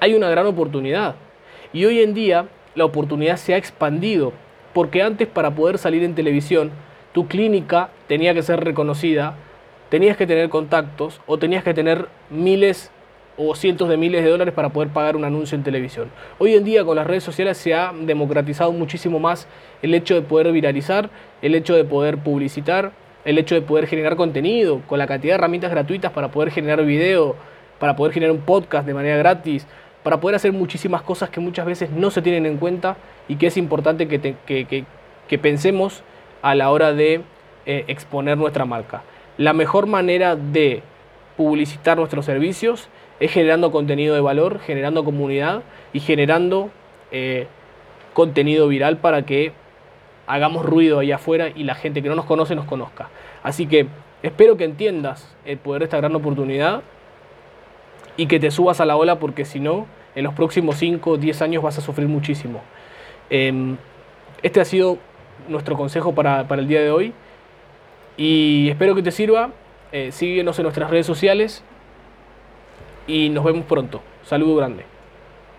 hay 0.00 0.14
una 0.14 0.28
gran 0.28 0.46
oportunidad. 0.46 1.14
Y 1.72 1.84
hoy 1.84 2.00
en 2.00 2.14
día 2.14 2.48
la 2.74 2.84
oportunidad 2.84 3.36
se 3.36 3.54
ha 3.54 3.56
expandido, 3.56 4.32
porque 4.72 5.02
antes 5.02 5.28
para 5.28 5.54
poder 5.54 5.78
salir 5.78 6.02
en 6.02 6.14
televisión, 6.14 6.70
tu 7.12 7.28
clínica 7.28 7.90
tenía 8.08 8.34
que 8.34 8.42
ser 8.42 8.64
reconocida, 8.64 9.36
tenías 9.88 10.16
que 10.16 10.26
tener 10.26 10.48
contactos 10.48 11.20
o 11.26 11.38
tenías 11.38 11.64
que 11.64 11.74
tener 11.74 12.06
miles 12.30 12.90
o 13.36 13.54
cientos 13.54 13.88
de 13.88 13.96
miles 13.96 14.22
de 14.22 14.30
dólares 14.30 14.54
para 14.54 14.68
poder 14.68 14.90
pagar 14.90 15.16
un 15.16 15.24
anuncio 15.24 15.56
en 15.56 15.64
televisión. 15.64 16.10
Hoy 16.38 16.54
en 16.54 16.64
día 16.64 16.84
con 16.84 16.96
las 16.96 17.06
redes 17.06 17.24
sociales 17.24 17.56
se 17.56 17.74
ha 17.74 17.92
democratizado 17.92 18.70
muchísimo 18.70 19.18
más 19.18 19.48
el 19.82 19.94
hecho 19.94 20.14
de 20.14 20.22
poder 20.22 20.52
viralizar, 20.52 21.10
el 21.40 21.54
hecho 21.54 21.74
de 21.74 21.84
poder 21.84 22.18
publicitar, 22.18 22.92
el 23.24 23.38
hecho 23.38 23.54
de 23.54 23.62
poder 23.62 23.86
generar 23.86 24.16
contenido 24.16 24.80
con 24.86 24.98
la 24.98 25.06
cantidad 25.06 25.32
de 25.32 25.38
herramientas 25.38 25.70
gratuitas 25.70 26.12
para 26.12 26.30
poder 26.30 26.50
generar 26.50 26.84
video, 26.84 27.36
para 27.78 27.96
poder 27.96 28.12
generar 28.12 28.34
un 28.34 28.42
podcast 28.42 28.86
de 28.86 28.94
manera 28.94 29.16
gratis, 29.16 29.66
para 30.02 30.20
poder 30.20 30.36
hacer 30.36 30.52
muchísimas 30.52 31.02
cosas 31.02 31.30
que 31.30 31.40
muchas 31.40 31.66
veces 31.66 31.90
no 31.90 32.10
se 32.10 32.22
tienen 32.22 32.46
en 32.46 32.56
cuenta 32.56 32.96
y 33.28 33.36
que 33.36 33.48
es 33.48 33.56
importante 33.56 34.08
que, 34.08 35.38
pensemos 35.38 36.02
a 36.42 36.54
la 36.54 36.70
hora 36.70 36.92
de 36.92 37.22
eh, 37.66 37.84
exponer 37.88 38.38
nuestra 38.38 38.64
marca. 38.64 39.02
La 39.36 39.52
mejor 39.52 39.86
manera 39.86 40.36
de 40.36 40.82
publicitar 41.36 41.98
nuestros 41.98 42.24
servicios 42.24 42.88
es 43.20 43.30
generando 43.30 43.70
contenido 43.70 44.14
de 44.14 44.20
valor, 44.20 44.60
generando 44.60 45.04
comunidad 45.04 45.62
y 45.92 46.00
generando 46.00 46.70
eh, 47.12 47.46
contenido 48.14 48.68
viral 48.68 48.96
para 48.98 49.22
que 49.22 49.52
hagamos 50.30 50.64
ruido 50.64 51.00
allá 51.00 51.16
afuera 51.16 51.48
y 51.54 51.64
la 51.64 51.74
gente 51.74 52.02
que 52.02 52.08
no 52.08 52.14
nos 52.14 52.24
conoce 52.24 52.54
nos 52.54 52.64
conozca. 52.64 53.08
Así 53.42 53.66
que 53.66 53.88
espero 54.22 54.56
que 54.56 54.64
entiendas 54.64 55.36
el 55.44 55.58
poder 55.58 55.80
de 55.80 55.84
esta 55.84 55.96
gran 55.96 56.14
oportunidad 56.14 56.82
y 58.16 58.26
que 58.26 58.38
te 58.38 58.50
subas 58.50 58.80
a 58.80 58.84
la 58.84 58.96
ola 58.96 59.18
porque 59.18 59.44
si 59.44 59.58
no, 59.58 59.86
en 60.14 60.24
los 60.24 60.34
próximos 60.34 60.76
5 60.76 61.10
o 61.10 61.16
10 61.16 61.42
años 61.42 61.62
vas 61.62 61.78
a 61.78 61.80
sufrir 61.80 62.06
muchísimo. 62.06 62.62
Em, 63.28 63.76
este 64.42 64.60
ha 64.60 64.64
sido 64.64 64.98
nuestro 65.48 65.76
consejo 65.76 66.14
para, 66.14 66.46
el 66.48 66.68
día 66.68 66.80
de 66.80 66.90
hoy 66.90 67.12
y 68.16 68.68
espero 68.70 68.94
que 68.94 69.02
te 69.02 69.10
sirva. 69.10 69.50
Eh, 69.92 70.12
síguenos 70.12 70.56
en 70.58 70.62
nuestras 70.64 70.90
redes 70.90 71.06
sociales 71.06 71.64
y 73.08 73.30
nos 73.30 73.42
vemos 73.44 73.64
pronto. 73.64 74.00
Saludo 74.22 74.54
grande. 74.56 74.89